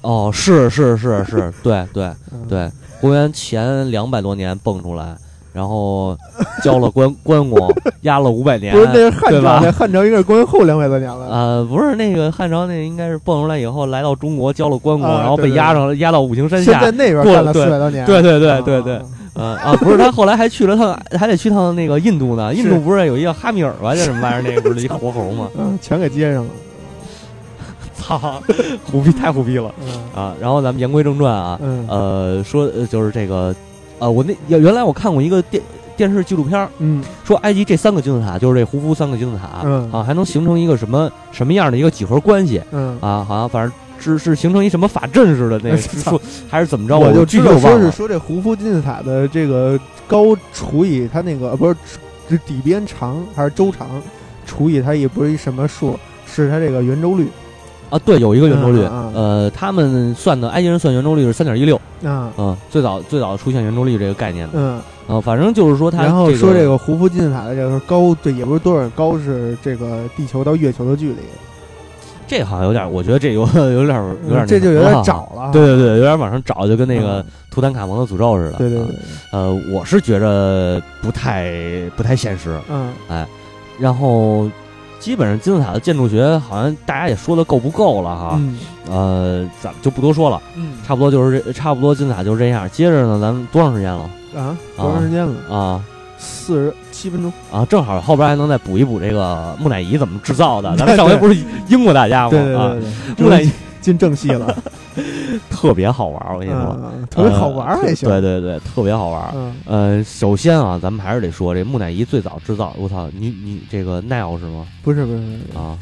[0.00, 2.70] 哦是是是是，对对嗯，对，
[3.00, 5.14] 公元前两百多年蹦出来，
[5.52, 6.16] 然后
[6.62, 7.68] 交了关关公，
[8.00, 16.90] 压了五百年，不是那是汉朝，那汉朝应该是公元后两百多年了，呃，不是那个汉朝那应该是蹦出来以后来到中国交了关公，啊然后被压上了压到五行山下在。
[16.92, 18.60] 那边干了过了四百多年，对对对啊。
[18.64, 19.00] 对对，
[19.34, 22.52] 呃啊，不是他后来还去了趟，还得去趟那个印度呢。
[22.52, 24.42] 印度不是有一个哈密尔吧，叫什么玩意儿？
[24.42, 25.48] 那个不是一活猴吗？
[25.58, 26.50] 嗯，全给接上了，
[27.94, 28.42] 操，
[28.90, 30.34] 虎逼太虎逼了嗯啊！
[30.40, 33.54] 然后咱们言归正传啊，嗯呃，说呃就是这个，
[33.98, 35.62] 呃，我那原来我看过一个电
[35.96, 43.24] 电视纪录片，嗯说埃及这三个金字塔，就是这胡夫三个金字塔，嗯啊，还能形成一个什么什么样的一个几何关系嗯，啊？
[43.26, 46.98] 好像反正是是形成一什么法阵似的那个 说还是怎么着？
[46.98, 47.90] 我就具知道说是。
[47.90, 49.78] 说这胡夫金字塔的这个
[50.08, 51.76] 高除以它那个呃不是
[52.28, 53.88] 是底边长还是周长
[54.46, 55.96] 除以它也不是一什么数，
[56.26, 57.28] 是它这个圆周率
[57.90, 61.74] 啊，对，有一个圆周率，嗯嗯呃，他们算的埃及人算圆周率是三点一六，
[62.04, 71.16] 啊嗯，最早最早出现圆周率这个概念的，嗯，啊，反正就是说它然后说这个胡夫金字塔的这个高，对也不是多少高，是这个地球到月球的距离，
[72.30, 73.40] 这好像有点，我觉得这有
[73.72, 78.52] 有点有点这就有点找了，对对对，有点往上找，就跟那个嗯图坦卡蒙的诅咒似的。
[78.52, 78.94] 啊对对对，
[79.32, 81.52] 呃，我是觉着不太
[81.96, 82.56] 不太现实。
[82.70, 83.26] 嗯哎
[83.80, 84.48] 然后
[85.00, 88.38] 基本上金字塔的建筑学，好像大家也说的够不够了哈。
[88.38, 88.58] 嗯
[88.88, 92.68] 呃，咱们就不多说了，嗯差不多就是这，差不多金字塔就是这样。
[92.70, 95.56] 接着呢，咱们多长时间了啊，多长时间了？
[95.56, 95.82] 啊？
[96.20, 100.74] 四十七分钟，啊，正好后边还能再补一补这个木乃伊怎么制造的。
[100.78, 101.36] 咱们上回不是
[101.68, 102.30] 应过大家吗？
[102.30, 102.80] 对对啊，对
[103.16, 103.50] 对，木乃伊
[103.80, 104.54] 进正戏了，
[105.48, 109.30] 特别好玩儿，我跟你说，嗯，特别好玩儿呃还行，对对对，特别好玩儿。
[109.34, 114.66] 嗯呃，首先啊，咱们还是得说这木乃伊最早制造，我操，你你这个 Nile 是吗？
[114.82, 115.78] 不是不是不是，啊，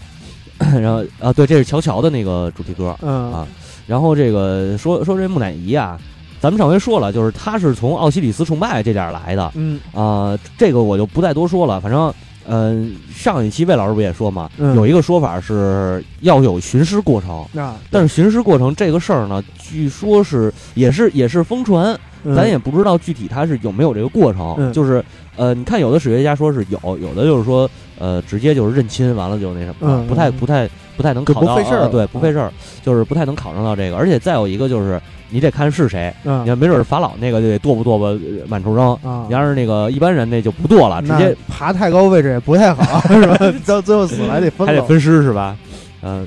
[0.80, 2.94] 然后啊，对，这是乔乔的那个主题歌。
[3.02, 3.46] 嗯啊
[3.88, 5.98] 然后这个说说这木乃伊啊，
[6.40, 11.80] 咱们上回说了，就是他是从奥西里斯崇拜这点来的嗯啊、这个我就不再多说了。
[11.80, 12.12] 反正，
[12.46, 24.54] 嗯、上一期魏老师不也说嘛，嗯有一个说法是要有寻尸过程，啊，但是寻尸过程这个事儿呢，据说是也是也是疯传，嗯咱也不知道具体他是有没有这个过程。
[24.58, 25.04] 嗯就是
[25.36, 27.68] 呃，你看有的史学家说是有，有的就是说
[27.98, 33.96] 呃，直接就是认亲，完了就那什么不太嗯不太不太能就考到，不费事儿了呃对，不费事儿，就是不太能考上到这个。
[33.96, 38.92] 而且再有一个就是你得看是谁，嗯你要没准儿法老那个就得剁吧剁吧呃满处扔。
[39.02, 43.36] 啊你，要是那个一般人那就不剁了，直接爬太高位置也不太好，是吧？
[43.66, 45.56] 到最后死了还得分了，还得分尸是吧？
[46.02, 46.26] 嗯、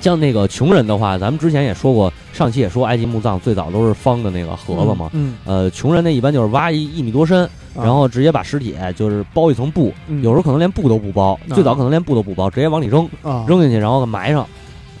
[0.00, 5.10] 像那个穷人的话，咱们之前也说过，上期也说埃及墓葬最早都是方的那个盒子嘛。
[5.12, 7.44] 嗯，呃，穷人那一般就是挖一一米多深，
[7.74, 7.82] 啊。
[7.82, 10.22] 然后直接把尸体就是包一层布，嗯。
[10.22, 11.54] 有时候可能连布都不包，啊。
[11.54, 14.42] 最早可能连布都不包，直接往里扔，啊，扔进去然后埋上。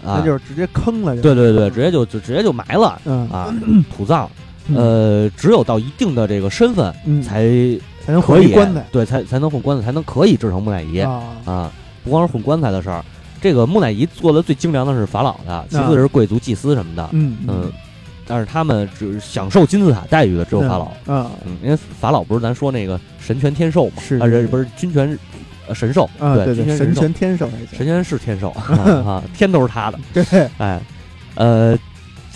[0.04, 0.18] 啊。
[0.18, 3.28] 那，就是直接坑了，对对对，直接就就直接就埋了嗯。
[3.30, 3.54] 啊，
[3.96, 4.28] 土葬。
[4.68, 4.76] 嗯。
[4.76, 7.22] 呃，只有到一定的这个身份嗯。
[7.22, 7.48] 才
[8.04, 8.84] 才能可以混棺材。
[8.92, 10.98] 对，才才能混棺材，才能可以制成木乃伊。
[11.00, 11.72] 啊，啊，
[12.04, 13.04] 不光是混棺材的事儿，
[13.40, 17.72] 这个木乃伊做的最精良的是法老的，其次是贵族祭司什么的，嗯嗯，
[18.26, 21.30] 但是他们只享受金字塔待遇的只有法老，啊。
[21.44, 25.18] 嗯，因为法老不是咱说那个神权天授嘛，是啊，人不是君权
[25.68, 28.50] 呃神兽，啊，对对，神权天授，神权是天授
[29.04, 30.80] 啊，天都是他的，对，哎，
[31.34, 31.78] 呃。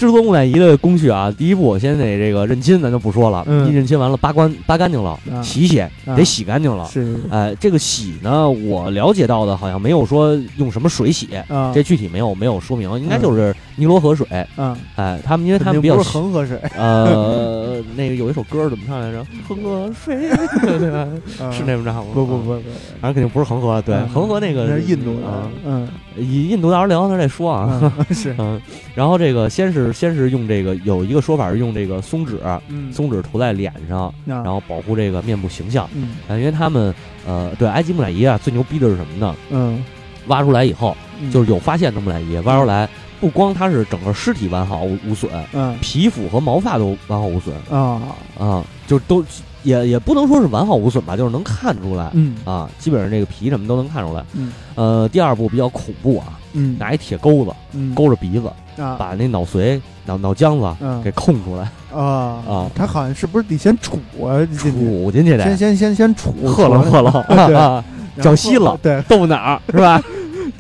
[0.01, 3.45] 制作木乃伊的工序啊，第一步先得这个认亲，咱就不说了。
[3.47, 6.87] 嗯一认亲完了，扒干扒干净了，啊洗洗，啊得洗干净了。
[6.87, 14.27] 是哎，这个洗呢，我了解到的好像没有说用什么水洗，啊，这具体没有没有说明，应该就是尼罗河水。
[14.57, 19.23] 嗯，哎，他们因为他们比较不是恒河水，呃， 那个有一首歌怎么唱来着？
[19.47, 20.31] 恒河水，
[20.79, 21.07] 对吧？
[21.39, 22.07] 啊是那么唱吗？
[22.15, 22.63] 不不不不，
[23.03, 23.83] 反正肯定不是恒河。
[23.83, 25.87] 对，嗯恒河那个那是印度的啊，，嗯
[26.17, 27.79] 以印度到时候聊到那再说啊。
[27.83, 28.59] 嗯是， 嗯，
[28.95, 32.39] 然后这个先是先是用这个有一个说法是用这个松脂，
[32.69, 35.89] 嗯，松脂涂在脸上，然然后保护这个面部形象。
[35.95, 36.17] 嗯。
[36.29, 36.95] 啊，因为他们
[37.27, 39.35] 呃，对埃及木乃伊啊，最牛逼的是什么呢？
[39.51, 39.85] 嗯，
[40.27, 41.31] 挖出来以后，嗯。
[41.31, 42.89] 就是有发现的木乃伊，挖出来
[43.21, 45.77] 不光它是整个尸体完好无无损，嗯。
[45.81, 47.55] 皮肤和毛发都完好无损。
[47.71, 48.01] 啊，
[48.39, 49.25] 啊，就都
[49.63, 54.25] 也也不能说是完好无损吧，就是能看出来嗯啊，基本上这个皮什么都能看出来。
[54.35, 58.49] 嗯呃，第二步比较恐怖啊，嗯，拿一铁钩子嗯勾着鼻子，
[58.83, 63.97] 啊把那脑髓、脑脑浆子嗯给空出来，啊 啊他好像是不是得先杵
[64.27, 67.85] 啊杵进去得先先先先杵，喝了杵喝了 对啊，
[68.23, 70.01] 脚吸了，对，豆腐脑儿是吧？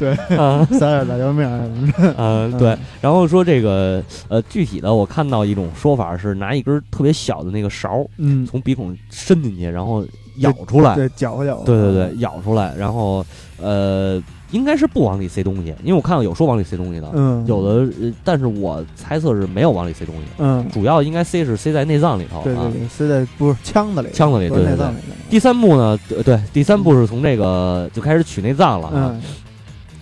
[0.00, 2.14] 对，啊，撒点辣椒面儿什么的。
[2.18, 2.76] 嗯，对。
[3.02, 10.02] 然后说这个呃，具体的我看到一种说法是拿一根特别小的那个勺，嗯，从鼻孔伸进去，然后
[10.38, 11.64] 咬出来，对，搅和搅和。
[11.64, 13.24] 对对对，咬出来，然后
[13.60, 14.18] 呃，
[14.52, 24.98] 应该是不往里塞东西，因为我看到有说往里塞东西的，嗯，有的，呃但是我猜测是没有往里塞东西，嗯，主要应该塞是塞在内脏里头啊，对对对，塞在不是腔子里，腔子里，对对对是内脏里。
[25.28, 29.22] 第三步呢，对对，第三步是从这个就开始取内脏了啊，嗯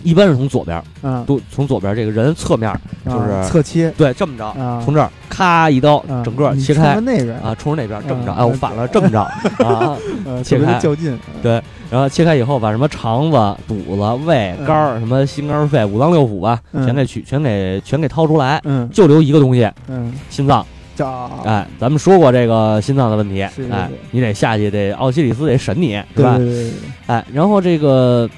[0.03, 2.73] 一般是从左边，嗯，都从左边这个人侧面，
[3.05, 9.21] 就是啊侧切对，这么着，啊，从这儿咔一刀，啊整个切开着那边啊，冲着那边这么着，嗯哎，我反了这么着
[9.65, 9.97] 啊，
[10.43, 11.17] 切开较劲。
[11.41, 13.37] 对，然后切开以后，把什么肠子、
[13.67, 20.65] 肚子、胃、嗯肝儿、什么心肝肺、五脏六腑吧，嗯全给取，全给全给掏出来，嗯就留一个东西，嗯，心脏。
[20.99, 23.41] 叫哎，咱们说过这个心脏的问题，
[23.71, 26.37] 哎，你得下去，得奥西里斯得审你，是吧？
[27.07, 28.29] 哎，然后这个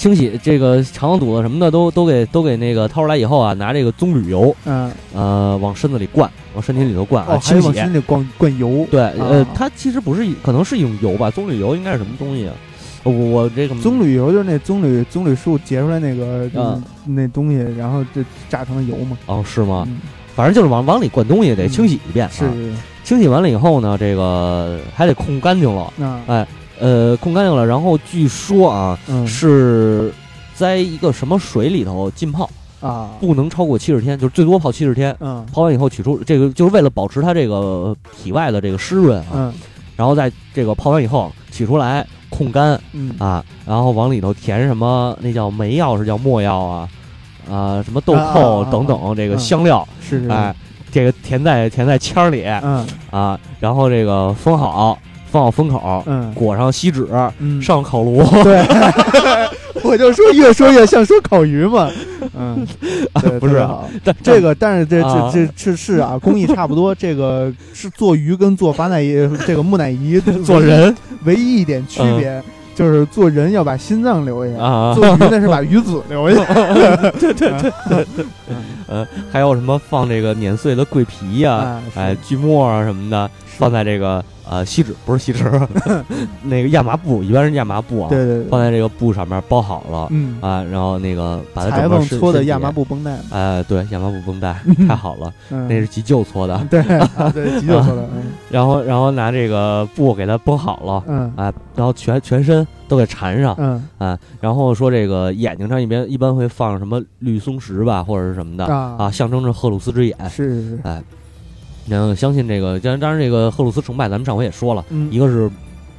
[0.00, 7.66] 清洗这个肠子、肚子什么的都都给都给那个掏出来以后啊，拿这个棕榈油，嗯，呃，往身子里灌，往身体里头灌啊，哦，还清洗。
[7.66, 8.86] 往心里灌灌油。
[8.90, 12.54] 对，呃啊，它其实不是一，可能是一种油吧，棕榈油应该是什么东西啊？
[13.02, 19.18] 我我这个棕榈油就是那棕榈棕榈树结出来那个嗯那东西，然后就榨成油嘛。
[19.26, 19.84] 哦是吗？
[19.86, 20.00] 嗯
[20.34, 22.24] 反正就是往往里灌东西，得嗯清洗一遍。
[22.24, 25.92] 啊是是是清洗完了以后呢，这个还得控干净了。
[26.26, 26.46] 啊，
[26.80, 29.26] 呃，控干净了，然后据说啊，嗯。
[29.26, 30.12] 是
[30.54, 32.48] 在一个什么水里头浸泡，
[32.80, 35.14] 啊，不能超过七十天，就是最多泡七十天。
[35.20, 35.46] 嗯。
[35.52, 39.54] 泡完以后取出这个，就是为了保持它这个体外的这个湿润啊，嗯。
[39.96, 43.14] 然后在这个泡完以后取出来控干嗯。
[43.18, 46.88] 啊，然后往里头填什么那叫梅药是叫墨药啊，
[47.50, 50.28] 啊什么豆啊蔻等等这个嗯香料，是是。
[50.28, 50.54] 哎，
[50.90, 52.86] 这个填在填在签儿里嗯。
[53.10, 54.98] 啊，然后这个封好，
[55.30, 57.06] 封好封口，嗯裹上锡纸，
[57.38, 58.22] 嗯，上烤炉。
[58.42, 58.66] 对，
[59.84, 61.88] 我就说越说越像说烤鱼嘛。
[62.36, 62.66] 嗯，
[63.22, 63.66] 对不是
[64.22, 66.94] 这个，但是这啊这这这是啊，工艺差不多。
[66.94, 69.14] 这个是做鱼跟做法乃伊，
[69.46, 72.42] 这个木乃伊 做人唯一一点区别
[72.74, 76.44] 就是做人要把心脏留下，啊，做鱼那是把鱼籽留下。
[77.18, 77.52] 对对
[77.88, 78.16] 对，
[78.88, 85.48] 呃，还有什么放这个碾碎的桂皮呀、啊哎，锯末啊什么的，放在这个呃锡纸不是锡纸，
[86.42, 98.08] 那个亚麻布，一般是亚麻布啊，对对对，放在这个布上面包好了、嗯，啊，然后那个把它裁整个搓的亚麻布绷带，哎，对，亚麻布绷带 太好了，嗯，那是急救搓的， 对啊对急救搓的，
[98.50, 110.16] 然后然后拿这个布给它绷好了，嗯啊，然后全全身都给缠上，嗯啊，然后说这个眼睛上一边一般会放什么绿松石吧，或者是什么的啊啊，象征着赫鲁斯之眼。
[110.28, 110.80] 是是是，
[111.90, 115.50] 然后相信这个，当然当然这个赫鲁斯崇拜，咱们上回也说了，嗯一个是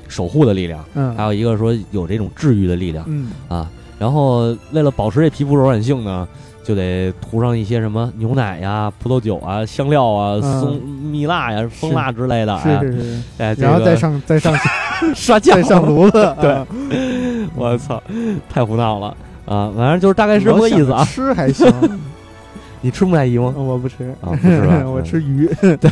[0.07, 3.69] 守护的力量，嗯还有一个说有这种治愈的力量嗯啊。
[3.99, 6.27] 然后为了保持这皮肤柔软性呢，
[6.63, 14.55] 就得涂上一些什么牛奶呀、葡萄酒啊、香料啊、嗯松蜜蜡呀、蜂蜡之类的，是哎是是，哎，然后再个上再上
[15.13, 16.65] 刷酱再上炉子， 对啊
[17.55, 18.01] 我操，
[18.49, 19.15] 太胡闹了
[19.45, 19.71] 啊！
[19.75, 21.03] 反正就是大概是这么个意思啊。
[21.05, 21.67] 吃还行，
[22.81, 23.53] 你吃木乃伊吗？
[23.55, 25.47] 我不吃啊不吃吧 我吃鱼。
[25.61, 25.91] 对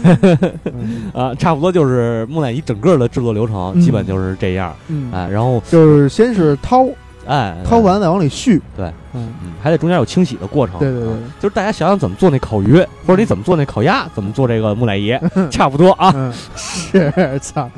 [1.14, 4.74] 啊，差不多就是木乃伊整个的制作流程，嗯基本就是这样。
[4.88, 6.86] 嗯，哎，然后就是先是掏，
[7.28, 8.62] 哎，掏完再往里续。
[8.76, 10.80] 对，嗯，嗯，还得中间有清洗的过程。
[10.80, 15.16] 对对对啊就是大家想想怎么做那烤鱼，或者你怎么做那烤鸭，怎么做这个木乃伊，
[15.52, 16.12] 差不多啊。
[16.16, 17.70] 嗯，是操，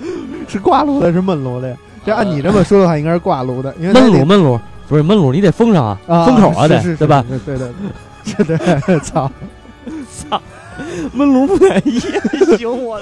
[0.47, 1.76] 是挂炉的，是焖炉的呀？
[2.05, 7.24] 这按你这么说的话，应该是挂炉的，因为焖炉焖炉不是焖炉，你得封上啊，啊，封口啊，得对吧？？
[7.30, 7.68] 是对对
[8.45, 9.32] 对，操，
[10.30, 10.41] 操，
[11.13, 12.99] 闷炉木乃伊还行，我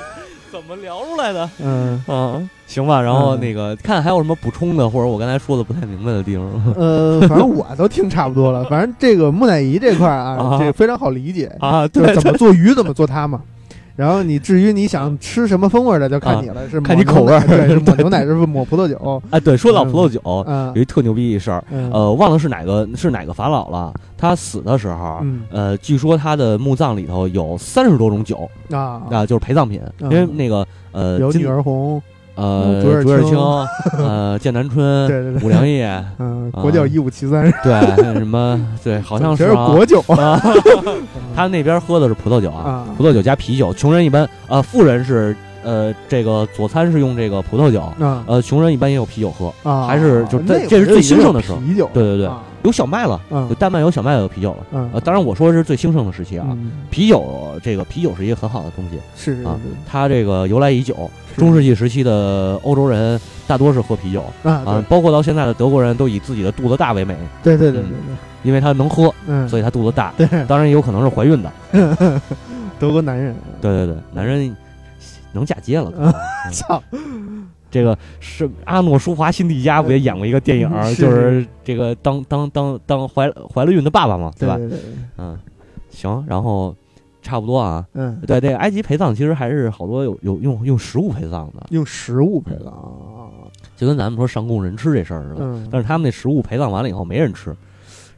[0.52, 1.50] 怎么聊出来的？
[1.64, 3.02] 嗯啊，行吧。
[3.02, 6.74] 然后嗯那个看还有什么补充的，或者我刚才说的不太明白的地方吗？
[6.78, 8.64] 呃，反正我都听差不多了。
[8.66, 13.42] 反正这个木乃伊这块儿啊啊，这个非常好理解，啊，对，就是怎么做鱼怎么做它嘛。
[14.00, 20.72] 然后你至于你想吃什么风味儿的，就看你了，是抹看你口味儿对， 是抹牛奶，是抹葡萄酒，哎，对，说到葡萄酒，嗯。
[20.74, 21.92] 有一特牛逼一事儿，嗯。
[21.92, 23.94] 呃，忘了是哪个是哪个法老了。
[24.18, 25.42] 他死的时候，嗯。
[25.52, 29.02] 呃，据说他的墓葬里头有三十多种酒啊。
[29.12, 32.02] 啊，就是陪葬品，嗯因为那个呃，有女儿红，
[32.40, 33.38] 呃嗯竹叶青
[33.98, 35.84] 呃剑南春，对对对，五粮液，
[36.20, 40.40] 嗯，啊国窖一五七三，对，什么对，好像是啊国酒啊，
[41.36, 53.48] 他那边喝的是葡萄酒啊，啊，葡萄酒加啤酒，穷人一般呃，富人是呃，这个佐餐是用这个葡萄酒，啊呃，穷人一般也有啤酒喝，啊，还是就是这这是最兴盛的时候啤酒，对对对啊有小麦了，嗯。
[53.50, 54.66] 有丹麦有小麦有啤酒了。
[54.72, 54.90] 嗯。
[54.94, 56.72] 呃，当然我说的是最兴盛的时期啊，嗯。
[56.90, 59.48] 啤酒这个啤酒是一个很好的东西，啊是是是。
[59.88, 61.10] 它这个由来已久。
[61.36, 61.40] 是。
[61.40, 64.24] 中世纪时期的欧洲人大多是喝啤酒。
[64.44, 68.16] 啊啊，包括到现在的德国人都以自己的肚子大为美，对对对对对。
[68.44, 70.14] 因为他能喝，嗯，所以他肚子大。
[70.18, 70.28] 对。
[70.48, 71.52] 当然也有可能是怀孕的。
[72.80, 74.56] 德国男人，对对对，男人
[75.34, 75.92] 能嫁接了。
[76.54, 76.82] 操，
[77.72, 84.58] 这个是阿诺舒华辛迪加不也演过一个电影就是这个当当当当怀怀了孕的爸爸嘛，吧？
[84.58, 84.80] 对对对，
[85.18, 85.38] 嗯，
[85.90, 86.76] 行，然后
[87.22, 87.86] 差不多啊。
[87.94, 93.30] 嗯，对，这个埃及陪葬其实还是好多有有用用食物陪葬的，用食物陪葬啊，
[93.76, 95.42] 就跟咱们说上供人吃这事儿似的。
[95.42, 97.56] 嗯，但是他们那食物陪葬完了以后没人吃，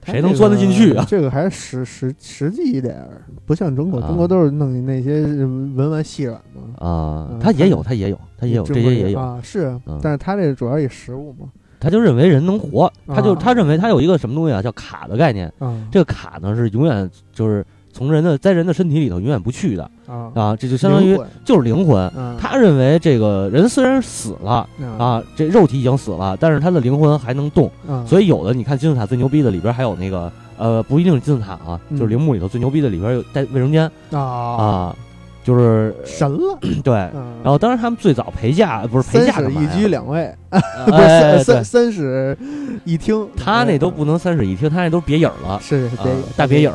[0.05, 6.87] 谁能钻得进去啊这个还是实实实际一点儿，不像中国，啊中国都是弄那些文玩细软嘛。
[6.87, 9.19] 啊、嗯他也有，他也有，他也有，这些也有。
[9.19, 11.47] 啊，是嗯，但是他这主要以实物嘛，
[11.79, 15.51] 他就认为人能活，他就啊他认为他有一个什么东西啊，叫卡的概念。
[15.59, 22.11] 啊，这个卡呢是永远就是从人的在人的身体里头永远不去的啊啊，这就相当于就是灵魂。
[22.15, 24.67] 嗯他认为这个人虽然死了啊
[24.97, 27.69] 啊，这肉体已经死了，但是他的灵魂还能动。
[27.87, 34.95] 啊，所以有的你看金字塔最牛逼的里边还有那个呃，不一定是金字塔啊，嗯就是陵墓里头最牛逼的里边有带卫生间啊啊，
[35.43, 36.93] 就是神了， 对。
[37.13, 40.31] 嗯然后当然他们最早陪嫁不是陪三嫁干嘛呀室一居两卫，
[40.85, 42.37] 不不是三三三室
[42.85, 45.49] 一厅，他那都不能三室一厅，他那都别影了。
[45.53, 46.05] 啊是是别
[46.37, 46.71] 大别影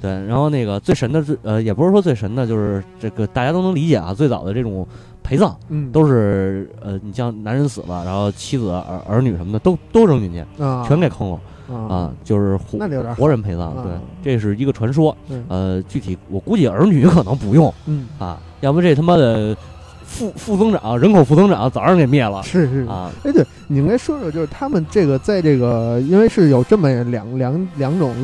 [0.00, 4.14] 对，然后那个最神的是，呃，也不是说最神的，就是这个大家都能理解啊。
[4.14, 4.86] 最早的这种
[5.22, 12.56] 陪葬嗯，都是，呃，你像男人死了，然后妻子、儿儿女什么的都都扔进去，啊全给坑了啊啊，就是
[13.16, 13.74] 活人陪葬。
[13.74, 13.92] 啊对，
[14.22, 15.16] 这是一个传说。
[15.28, 19.56] 嗯呃，具体我估计儿女可能不用嗯啊，要不这他妈的
[20.04, 23.10] 负负增长，人口负增长早上给灭了是是是啊。
[23.24, 28.14] 哎，对，你应该说说，就是他们这个在这个，因为是有这么两两两种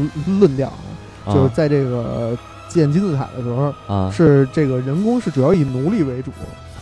[0.40, 0.80] 论调啊，
[1.26, 2.36] 就是在这个
[2.68, 4.10] 建金字塔的时候，啊。
[4.10, 6.30] 是这个人工是主要以奴隶为主，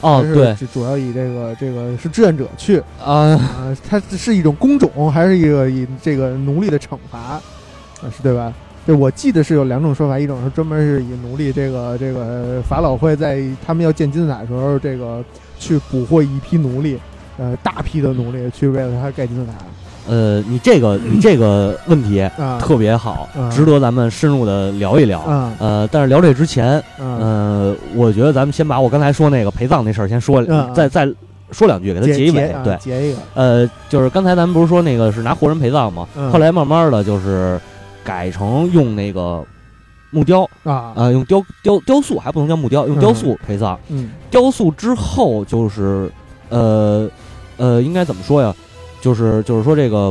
[0.01, 3.35] 哦对是主要以这个这个是志愿者去啊。
[3.37, 7.41] 啊，它是一种工种，还是一个以这个奴隶的惩罚啊，
[8.17, 8.53] 是对吧？
[8.85, 15.25] 对，我记得是有两种说法，一种是专门是以奴隶这个这个法老会在他们要建金字塔的时候，这个
[15.57, 16.99] 去捕获一批奴隶，
[17.39, 19.53] 呃，大批的奴隶去为了他盖金字塔
[20.09, 25.21] 呃，你这个你 这个问题啊，特别好啊，值得咱们深入的聊一聊。
[25.21, 31.09] 啊呃，但是聊这之前，啊，呃，我觉得咱们先把我刚才说那个陪葬那事儿先说，嗯再再
[31.53, 32.51] 说两句，给他结结一尾。
[32.51, 36.07] 啊对，结一个，呃，就是刚才咱们不是说那个是拿活人陪葬吗？
[36.17, 37.61] 嗯后来慢慢的就是
[38.03, 39.45] 改成用那个
[40.11, 43.79] 木雕，啊，呃，用雕雕雕塑，还不能叫木雕，用雕嗯塑陪葬。
[43.89, 46.11] 嗯雕塑之后就是，
[46.49, 47.09] 呃
[47.57, 48.53] 呃，应该怎么说呀？
[49.03, 50.11] 就是就是说这个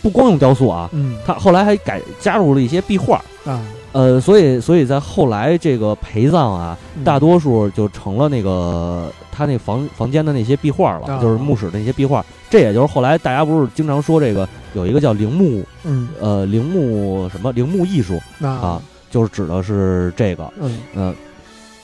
[0.00, 1.16] 不光用雕塑啊，嗯。
[1.26, 3.20] 他后来还改加入了一些壁画。
[3.44, 3.60] 啊，
[3.92, 7.02] 呃，所以所以在后来这个陪葬啊，嗯。
[7.02, 11.18] 大多数就成了那个他那房房间的那些壁画了，啊。
[11.20, 12.24] 就是墓室的那些壁画。
[12.48, 16.08] 这也就是后来大家不是经常说这个有一个叫陵墓，嗯。
[16.20, 18.48] 呃，陵墓什么陵墓艺术啊。
[18.48, 20.78] 啊，就是指的是这个，嗯。
[20.94, 21.14] 嗯、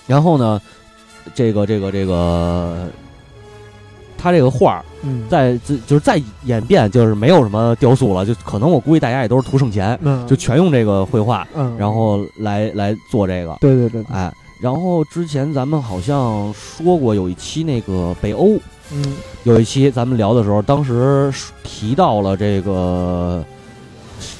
[0.07, 0.61] 然后呢，
[1.35, 2.89] 这个这个这个，
[4.23, 10.25] 他这个画儿嗯，在这就是再演变，就是没有什么雕塑了，就可能我估计大家也都是图省钱，嗯。
[10.29, 14.15] 就全用这个绘画，嗯，然后来来做这个，对对对，对。
[14.15, 18.57] 哎，然后之前咱们好像说过有一期那个北欧，
[18.93, 19.17] 嗯。
[19.43, 21.33] 有一期咱们聊的时候，当时
[21.65, 23.45] 提到了这个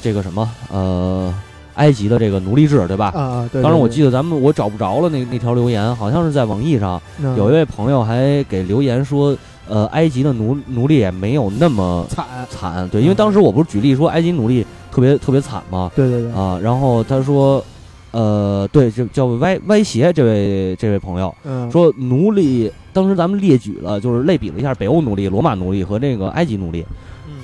[0.01, 1.33] 这个什么呃
[1.73, 3.07] 埃及的这个奴隶制，对吧？
[3.07, 7.01] 啊，对，当时我记得得咱们我找不着了那那条留言，好像是在网易上
[7.35, 9.35] 有一位朋友还给留言说，
[9.67, 15.89] 呃，埃及的奴奴隶也没有那么惨，惨，对，因为当时我不是举例说埃及奴隶特别特别惨吗？
[15.95, 17.63] 对对对，啊，然后他说，
[18.11, 26.85] 呃，对，就叫歪歪斜这位这位朋友嗯，说奴隶，当时咱们列举了，就是类比了一下北欧奴隶、罗马奴隶和那个埃及奴隶，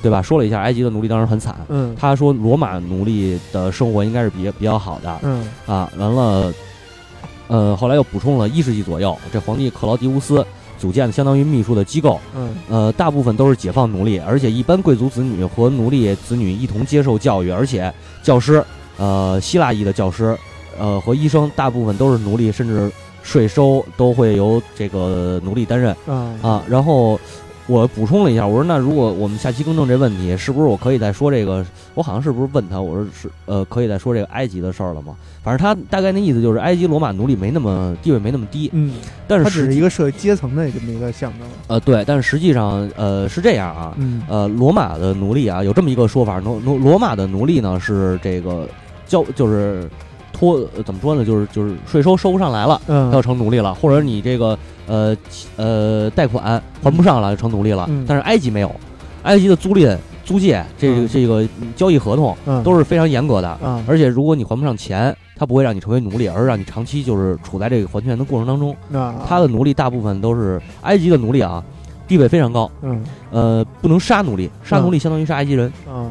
[0.02, 0.22] 对吧？
[0.22, 5.90] 说了一下埃及的奴隶当时很惨，嗯他说罗马奴隶的生活应该是比比较好的嗯啊。
[5.98, 6.54] 完了，
[7.48, 10.46] 呃，后来又补充了一世纪左右，这皇帝克劳狄乌斯
[10.80, 12.56] 组建的相当于秘书的机构，嗯。
[12.70, 18.64] 呃，大部分都是解放奴隶，而且一般贵族子女和奴隶子女一同接受教育，而且教师，
[18.98, 20.38] 呃，希腊裔的教师，
[20.80, 25.96] 呃和医生大部分都是奴隶，甚至税收都会由这个奴隶担任。
[26.08, 26.64] 啊啊。
[26.68, 27.20] 然后，
[27.70, 31.64] 我补充了一下，我说那如果我们下期更正这问题，是不是我可以再说这个？
[31.94, 35.16] 我好像是不是问他，我说是呃，可以再说这个埃及的事儿了吗？
[35.44, 38.96] 反正他大概那意思就是埃及罗马奴隶没那么地位没那么低，嗯，
[39.28, 41.48] 但是只是一个社会阶层的这么一个象征。
[41.68, 48.68] 呃对，但是实际上呃是这样啊，嗯呃罗马的奴隶啊有这么一个说法，罗罗罗马的奴隶呢是这个
[49.06, 49.88] 交就是
[50.40, 52.82] 托呃怎么说呢，就是就是税收收不上来了。
[52.88, 55.16] 嗯，要成奴隶了，或者你这个呃
[55.58, 57.86] 呃贷款还不上了，就成奴隶了。
[57.90, 58.74] 嗯但是埃及没有，
[59.24, 68.76] 埃及的租赁、租借这个、嗯这个交易合同嗯都是非常严格的，啊而且如果你还不上钱，他不会让你成为奴隶，而是让你长期就是处在这个还钱的过程当中。
[68.88, 71.62] 那他的奴隶大部分都是埃及的奴隶啊，
[72.08, 76.08] 地位非常高，嗯呃，不能杀奴隶，杀奴隶相当于杀埃及人，啊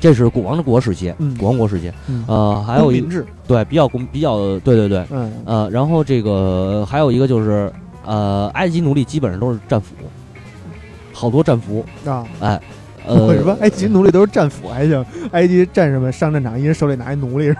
[0.00, 1.36] 这是古王的国时期，嗯。
[1.36, 2.24] 古王国时期，嗯。
[2.26, 3.24] 呃，还有一民制。
[3.46, 5.32] 对比较公比较对对对，嗯。
[5.44, 7.70] 呃，然后这个还有一个就是，
[8.04, 9.94] 呃，埃及奴隶基本上都是战俘，
[11.12, 12.26] 好多战俘，啊。
[12.40, 12.60] 哎，
[13.06, 17.54] 为什么呃， 埃及奴隶都是战俘还行，埃及战士们上战场，一人手里拿一奴隶，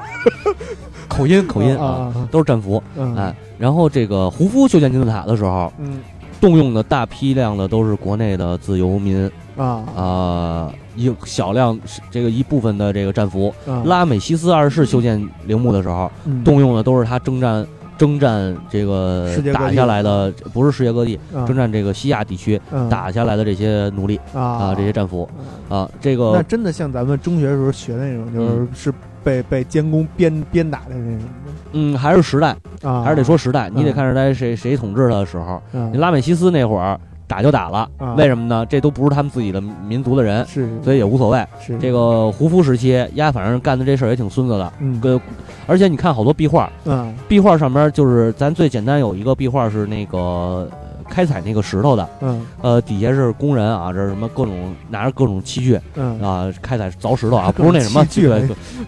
[1.09, 3.15] 口音口音啊啊，啊，都是战俘，嗯。
[3.17, 5.99] 哎，然后这个胡夫修建金字塔的时候，嗯。
[6.41, 9.31] 动用的大批量的都是国内的自由民，
[9.63, 9.85] 啊。
[9.97, 11.79] 啊，一小量
[12.11, 13.55] 这个一部分的这个战俘。
[13.67, 13.83] 啊。
[13.85, 16.43] 拉美西斯二世修建陵墓的时候，嗯。
[16.45, 17.67] 动用的都是他征战
[17.99, 21.47] 征战这个打下来的，不是世界各地，啊。
[21.47, 24.41] 征战这个西亚地区嗯打下来的这些奴隶啊。
[24.41, 25.29] 啊，这些战俘。
[25.69, 25.89] 啊。
[26.01, 28.69] 这个那真的像咱们中学时候学的那种，就是嗯。
[28.75, 28.93] 是
[29.23, 31.29] 被被监工鞭鞭打的那种。
[31.73, 36.99] 嗯还是时代，啊，还是得说时代，你得嗯看时代谁谁统治他的时候，嗯你拉美西斯那会儿
[37.31, 37.89] 打就打了。
[37.97, 38.67] 啊，为什么呢？
[38.67, 40.69] 这都不是他们自己的民族的人，是。
[40.83, 41.47] 所以也无所谓。
[41.61, 41.79] 是。
[41.79, 45.01] 这个胡夫时期，丫反正干的这事儿也挺孙子的，嗯。
[45.01, 45.21] 跟
[45.69, 47.15] 而且你看好多壁画，嗯。
[47.29, 50.69] 壁画上面就是咱最简单有一个壁画是那个呃
[51.11, 52.47] 开采那个石头的，嗯。
[52.63, 56.19] 呃，底下是工人啊，这是什么各种拿着各种器具嗯。
[56.23, 58.29] 啊，开采凿石头啊，不是那什么器具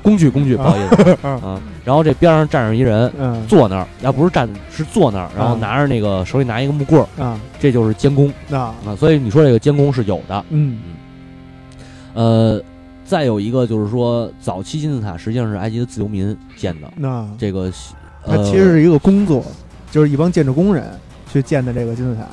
[0.03, 1.19] 工具工具， 不好意思。
[1.23, 1.61] 啊啊。
[1.85, 3.45] 然后这边上站着一人嗯。
[3.47, 5.61] 坐那儿，要不是站是坐那儿，然后嗯。
[5.61, 8.33] 拿着那个手里拿一个木棍儿，啊这就是监工。
[8.49, 8.75] 那啊。
[8.97, 10.79] 所以你说这个监工是有的，嗯。
[12.15, 12.63] 呃。
[13.05, 17.71] 再有一个就是说，早期金字塔实际上是埃及的自由民建的，那这个
[18.25, 19.45] 它呃其实是一个工作，
[19.91, 20.85] 就是一帮建筑工人
[21.33, 22.27] 去建的这个金字塔，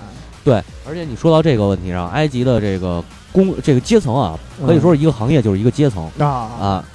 [0.44, 6.26] 对，而且你说到这个问题上，埃及的这个工这个阶层啊，可以说是一个行业就是一个阶层啊。
[6.28, 6.86] 啊，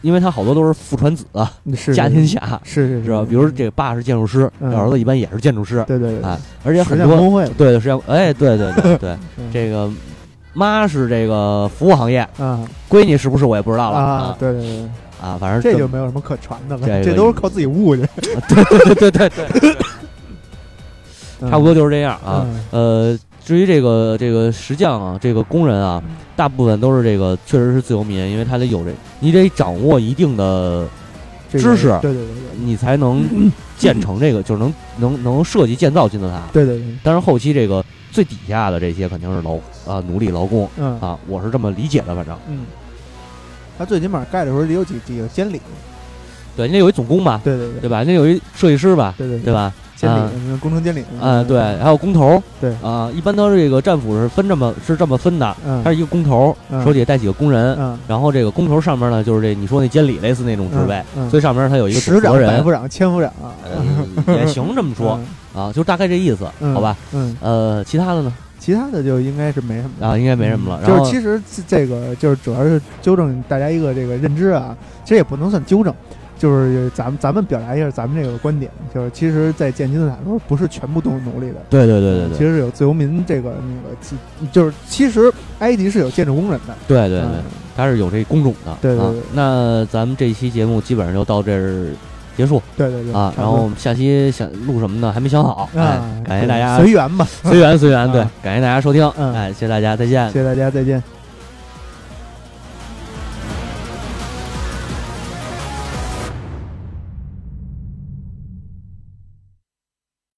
[0.00, 1.24] 因为他好多都是父传子
[1.94, 3.10] 家天下，是是是。
[3.10, 3.26] 吧？
[3.28, 4.70] 比如这个爸是建筑师，嗯。
[4.70, 7.48] 这儿子一般也是建筑师，对对对，哎，而且很多工会。
[7.58, 9.50] 对实际上，哎，对对对对， 嗯。
[9.52, 9.90] 这个
[10.54, 14.88] 妈是这个服务行业，嗯闺女是不是我也不知道了啊，对对对，
[15.20, 18.06] 啊，反正这就没有什么可传的了，这都是靠自己悟去，
[18.48, 19.76] 对对对对对，
[21.50, 22.46] 差不多就是这样啊。
[22.46, 26.02] 嗯呃，至于这个这个石匠啊，这个工人啊，
[26.36, 30.86] 大部分都是这个确实是自由民，因为他得有这，你得掌握一定的，
[31.50, 32.26] 知识对对对
[32.60, 33.24] 你才能
[33.76, 36.42] 建成这个，就是能能能设计建造金字塔。
[36.52, 39.54] 对对对但是后期这个最底下的这些肯定是劳
[39.86, 42.60] 啊奴隶劳工嗯啊，我是这么理解的，反正嗯，
[43.76, 45.60] 他最起码盖的时候得有几几个监理，
[46.56, 48.04] 对，那有一总工吧，对对对对吧？
[48.04, 49.52] 那有一设计师吧，对对对？
[49.52, 49.72] 吧？
[50.02, 63.32] 监啊理，嗯工程监理，啊，对，还有工头，对啊，一般都是这个战斧是分这么是这么分的，嗯，他是一个工头，嗯手底下带几个工人，嗯，然后这个工头上面呢就是这你说那监理类似那种职位，嗯，所以上面他有一个十长、百夫，长、千夫长，
[64.26, 65.18] 呃，也行这么说
[65.54, 66.96] 啊，就大概这意思，嗯好吧？？
[67.12, 70.06] 嗯，呃，其他的呢其他的就应该是没什么。
[70.06, 70.86] 啊，应该没什么了。
[70.86, 75.92] 就是其实这个就是主要是纠正大家一个这个认知啊，其实也不能算纠正，
[76.42, 82.36] 就是咱们咱们表达一下咱们这个观点，就是其实，在建金字塔的时候不是全部都是奴隶的，对对对对对。
[82.36, 84.16] 其实是有自由民这个那个其，
[84.50, 87.44] 就是其实埃及是有建筑工人的，对对对嗯，
[87.76, 88.72] 他是有这工种的。
[88.72, 88.78] 啊。
[88.82, 89.20] 对对对。
[89.32, 91.86] 那咱们这期节目基本上就到这儿
[92.36, 92.60] 结束。
[92.76, 95.12] 对对对啊，然后我们下期想录什么呢？
[95.12, 95.70] 还没想好。
[95.76, 96.76] 哎啊，，感谢大家。
[96.76, 99.32] 随缘吧，随缘随缘，对啊，感谢大家收听，嗯。
[99.32, 100.26] 哎，谢谢大家，再见。
[100.32, 100.40] 谢。
[100.40, 101.21] 谢大家，再见。